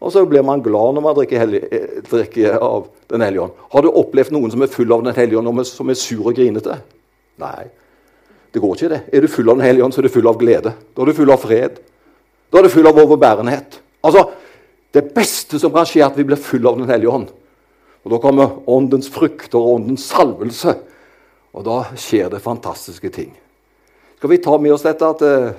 Og 0.00 0.12
så 0.12 0.24
blir 0.28 0.42
man 0.42 0.62
glad 0.64 0.94
når 0.96 1.04
man 1.04 1.16
drikker, 1.16 1.54
eh, 1.72 2.02
drikker 2.10 2.58
av 2.58 2.88
Den 3.10 3.20
hellige 3.20 3.42
ånd. 3.42 3.52
Har 3.72 3.82
du 3.82 3.88
opplevd 3.90 4.30
noen 4.30 4.50
som 4.50 4.62
er 4.62 4.66
full 4.66 4.92
av 4.92 5.02
Den 5.04 5.14
hellige 5.14 5.38
ånd, 5.38 5.66
som 5.66 5.90
er 5.90 5.94
sur 5.94 6.26
og 6.26 6.34
grinete? 6.34 6.78
Nei, 7.38 7.64
det 8.54 8.60
går 8.62 8.76
ikke, 8.76 8.88
det. 8.88 9.00
Er 9.12 9.20
du 9.20 9.26
full 9.28 9.50
av 9.50 9.56
Den 9.56 9.66
hellige 9.66 9.84
ånd, 9.84 9.92
så 9.92 9.98
er 9.98 10.02
du 10.02 10.08
full 10.08 10.28
av 10.28 10.38
glede. 10.38 10.72
Da 10.94 11.02
er 11.02 11.06
du 11.06 11.12
full 11.12 11.30
av 11.30 11.40
fred. 11.40 11.80
Da 12.52 12.58
er 12.58 12.62
du 12.62 12.68
full 12.68 12.86
av 12.86 12.96
overbærenhet. 12.96 13.80
Altså, 14.04 14.30
Det 14.90 15.14
beste 15.14 15.58
som 15.62 15.72
kan 15.74 15.86
skje, 15.86 16.02
er 16.02 16.08
at 16.10 16.18
vi 16.18 16.26
blir 16.26 16.40
full 16.40 16.66
av 16.66 16.78
Den 16.78 16.90
hellige 16.90 17.12
ånd. 17.12 17.28
Og 18.04 18.10
Da 18.10 18.18
kommer 18.18 18.68
åndens 18.68 19.10
frukter 19.12 19.58
og 19.58 19.74
åndens 19.76 20.06
salvelse. 20.10 20.74
Og 21.54 21.64
da 21.64 21.82
skjer 21.96 22.30
det 22.30 22.42
fantastiske 22.42 23.10
ting. 23.10 23.34
Skal 24.16 24.30
vi 24.30 24.38
ta 24.38 24.56
med 24.58 24.72
oss 24.72 24.86
dette 24.86 25.06
at 25.06 25.22
eh, 25.22 25.52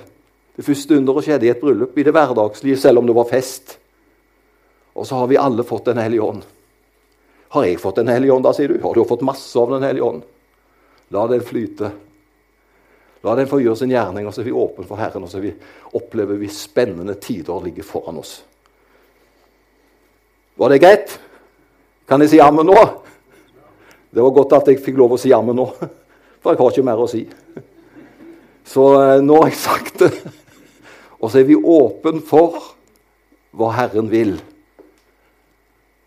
det 0.56 0.64
første 0.64 0.96
underet 0.96 1.26
skjedde 1.26 1.46
i 1.46 1.50
et 1.52 1.60
bryllup, 1.60 1.96
i 1.98 2.04
det 2.06 2.12
hverdagslige, 2.14 2.78
selv 2.78 3.00
om 3.00 3.06
det 3.06 3.16
var 3.16 3.28
fest? 3.28 3.78
Og 4.94 5.06
så 5.08 5.16
har 5.16 5.26
vi 5.26 5.40
alle 5.40 5.64
fått 5.64 5.84
Den 5.84 5.98
hellige 5.98 6.22
ånd. 6.22 6.44
Har 7.48 7.64
jeg 7.64 7.80
fått 7.80 7.96
Den 7.96 8.08
hellige 8.08 8.32
ånd, 8.32 8.44
da, 8.44 8.52
sier 8.52 8.68
du? 8.68 8.80
Har 8.82 8.94
du 8.94 9.04
fått 9.04 9.24
masse 9.24 9.58
av 9.58 9.70
Den 9.70 9.82
hellige 9.82 10.04
ånd? 10.04 10.22
La 11.12 11.26
den 11.28 11.44
flyte. 11.44 11.90
La 13.22 13.34
den 13.36 13.48
få 13.48 13.60
gjøre 13.60 13.76
sin 13.76 13.92
gjerning, 13.92 14.26
og 14.26 14.34
så 14.34 14.40
er 14.42 14.48
vi 14.48 14.56
åpne 14.56 14.86
for 14.88 15.00
Herren, 15.00 15.24
og 15.26 15.30
så 15.30 15.42
opplever 15.92 16.40
vi 16.40 16.48
spennende 16.48 17.14
tider 17.20 17.60
ligger 17.62 17.86
foran 17.86 18.18
oss. 18.18 18.40
Var 20.56 20.72
det 20.72 20.80
greit? 20.82 21.16
Kan 22.08 22.20
jeg 22.20 22.34
si 22.34 22.40
jammen 22.40 22.66
nå? 22.68 22.78
Det 24.12 24.20
var 24.20 24.34
godt 24.36 24.52
at 24.58 24.68
jeg 24.68 24.82
fikk 24.84 24.98
lov 25.00 25.14
å 25.16 25.20
si 25.20 25.30
jammen 25.32 25.56
nå, 25.56 25.66
for 26.42 26.52
jeg 26.52 26.60
har 26.60 26.72
ikke 26.74 26.84
mer 26.84 27.00
å 27.00 27.08
si. 27.08 27.22
Så 28.68 28.86
eh, 29.00 29.18
nå 29.24 29.38
har 29.40 29.48
jeg 29.48 29.60
sagt 29.62 30.02
det. 30.04 30.12
Og 31.22 31.30
så 31.30 31.40
er 31.40 31.48
vi 31.48 31.56
åpen 31.56 32.20
for 32.26 32.58
hva 33.56 33.70
Herren 33.76 34.10
vil. 34.12 34.34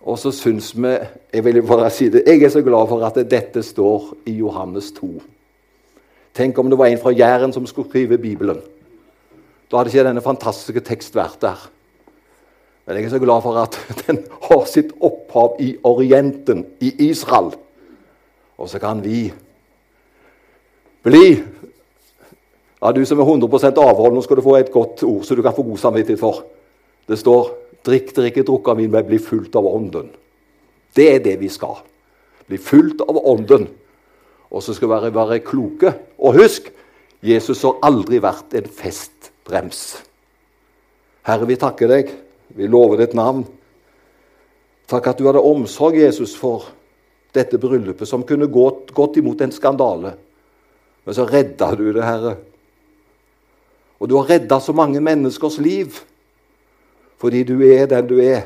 Og 0.06 0.20
så 0.22 0.30
syns 0.36 0.74
vi 0.78 0.92
Jeg 1.34 1.44
vil 1.46 1.64
bare 1.66 1.90
si 1.90 2.10
det, 2.14 2.24
jeg 2.28 2.44
er 2.44 2.52
så 2.54 2.62
glad 2.62 2.88
for 2.88 3.02
at 3.04 3.18
dette 3.30 3.64
står 3.64 4.12
i 4.30 4.38
Johannes 4.38 4.92
2. 5.00 5.10
Tenk 6.36 6.58
om 6.60 6.70
det 6.70 6.78
var 6.78 6.92
en 6.92 7.02
fra 7.02 7.16
Jæren 7.16 7.54
som 7.54 7.66
skulle 7.68 7.90
skrive 7.90 8.18
Bibelen. 8.22 8.60
Da 9.72 9.78
hadde 9.78 9.90
ikke 9.90 10.06
denne 10.06 10.22
fantastiske 10.22 10.84
tekst 10.86 11.16
vært 11.16 11.42
der. 11.42 11.58
Men 12.86 12.98
jeg 12.98 13.08
er 13.08 13.16
så 13.16 13.20
glad 13.20 13.42
for 13.42 13.58
at 13.58 13.78
den 14.08 14.22
har 14.50 14.66
sitt 14.70 14.94
opphav 15.02 15.58
i 15.60 15.76
Orienten, 15.84 16.66
i 16.80 16.94
Israel. 17.10 17.54
Og 18.58 18.70
så 18.70 18.80
kan 18.80 19.02
vi 19.04 19.28
bli 21.06 21.26
ja, 22.82 22.92
Du 22.92 23.02
som 23.06 23.20
er 23.20 23.26
100% 23.26 23.80
avhold, 23.82 24.14
nå 24.14 24.22
skal 24.22 24.38
du 24.38 24.46
få 24.46 24.58
et 24.60 24.72
godt 24.72 25.04
ord 25.04 25.24
så 25.26 25.36
du 25.36 25.42
kan 25.42 25.56
få 25.56 25.64
god 25.66 25.82
samvittighet 25.82 26.22
for. 26.22 26.44
Det 27.08 27.18
står 27.20 27.50
'Drikk 27.86 28.16
dere 28.16 28.32
ikke 28.32 28.44
drukk 28.46 28.68
av 28.68 28.80
men 28.82 29.06
bli 29.06 29.18
fulgt 29.22 29.56
av 29.56 29.66
Ånden'. 29.66 30.10
Det 30.96 31.16
er 31.16 31.20
det 31.20 31.40
vi 31.40 31.50
skal. 31.50 31.78
Bli 32.48 32.58
fulgt 32.58 33.02
av 33.02 33.18
Ånden. 33.18 33.68
Og 34.52 34.64
så 34.64 34.74
skal 34.74 34.88
vi 34.88 34.94
være, 34.94 35.14
være 35.14 35.40
kloke. 35.40 35.94
Og 36.18 36.34
husk 36.34 36.72
Jesus 37.22 37.62
har 37.62 37.78
aldri 37.84 38.20
vært 38.22 38.54
en 38.54 38.66
festbrems. 38.66 40.04
Herre, 41.26 41.46
vi 41.46 41.56
takker 41.56 41.88
deg. 41.88 42.25
Vi 42.48 42.68
lover 42.68 43.02
ditt 43.02 43.16
navn. 43.18 43.46
Takk 44.90 45.08
at 45.10 45.20
du 45.20 45.26
hadde 45.26 45.42
omsorg, 45.42 45.98
Jesus, 45.98 46.36
for 46.38 46.70
dette 47.36 47.60
bryllupet, 47.60 48.08
som 48.08 48.24
kunne 48.24 48.48
gått, 48.48 48.92
gått 48.96 49.18
imot 49.18 49.42
en 49.42 49.54
skandale. 49.54 50.14
Men 51.06 51.18
så 51.18 51.26
redda 51.30 51.72
du 51.76 51.88
det, 51.94 52.04
Herre. 52.06 52.36
Og 54.00 54.10
du 54.10 54.18
har 54.20 54.30
redda 54.30 54.60
så 54.60 54.76
mange 54.76 55.02
menneskers 55.04 55.58
liv 55.64 56.04
fordi 57.16 57.46
du 57.48 57.62
er 57.64 57.88
den 57.90 58.08
du 58.10 58.18
er. 58.20 58.44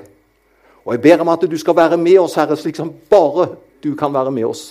Og 0.86 0.94
Jeg 0.94 1.02
ber 1.02 1.22
om 1.24 1.32
at 1.34 1.42
du 1.50 1.58
skal 1.58 1.76
være 1.76 1.98
med 1.98 2.20
oss, 2.22 2.36
Herre, 2.38 2.56
slik 2.56 2.78
som 2.78 2.92
bare 3.10 3.48
du 3.84 3.96
kan 3.98 4.14
være 4.14 4.32
med 4.32 4.46
oss. 4.46 4.70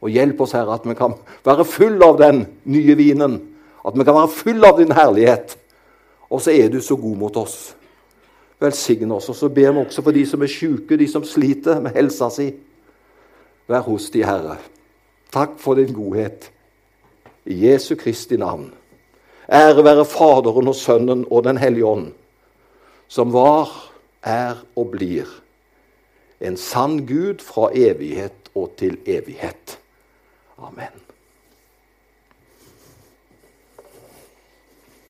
Og 0.00 0.14
hjelp 0.14 0.40
oss, 0.40 0.54
Herre, 0.56 0.78
at 0.78 0.86
vi 0.88 0.94
kan 0.96 1.16
være 1.44 1.66
full 1.68 2.00
av 2.06 2.16
den 2.22 2.46
nye 2.64 2.96
vinen. 2.96 3.34
At 3.84 3.98
vi 3.98 4.06
kan 4.06 4.14
være 4.14 4.30
full 4.32 4.64
av 4.64 4.78
din 4.78 4.94
herlighet. 4.94 5.56
Og 6.30 6.40
så 6.40 6.54
er 6.54 6.70
du 6.72 6.80
så 6.80 6.96
god 6.96 7.18
mot 7.18 7.36
oss. 7.36 7.74
Velsigne 8.62 9.14
oss. 9.14 9.28
Og 9.32 9.36
så 9.36 9.48
ber 9.48 9.72
vi 9.72 9.84
også 9.84 10.04
for 10.04 10.14
de 10.14 10.24
som 10.28 10.42
er 10.42 10.52
syke, 10.52 10.98
de 10.98 11.08
som 11.10 11.24
sliter 11.26 11.80
med 11.82 11.96
helsa 11.96 12.30
si. 12.32 12.48
Vær 13.70 13.84
hos 13.86 14.10
de, 14.14 14.24
Herre. 14.26 14.58
Takk 15.32 15.58
for 15.62 15.78
din 15.78 15.94
godhet. 15.96 16.50
I 17.46 17.58
Jesu 17.66 17.94
Kristi 17.98 18.38
navn. 18.38 18.70
Ære 19.52 19.84
være 19.84 20.04
Faderen 20.06 20.68
og 20.70 20.76
Sønnen 20.78 21.24
og 21.30 21.44
Den 21.44 21.58
hellige 21.58 21.86
ånd, 21.86 22.12
som 23.08 23.32
var, 23.34 23.68
er 24.22 24.62
og 24.78 24.92
blir 24.94 25.26
en 26.42 26.56
sann 26.56 27.06
Gud 27.06 27.42
fra 27.42 27.70
evighet 27.74 28.50
og 28.54 28.74
til 28.78 28.98
evighet. 29.06 29.78
Amen. 30.58 31.11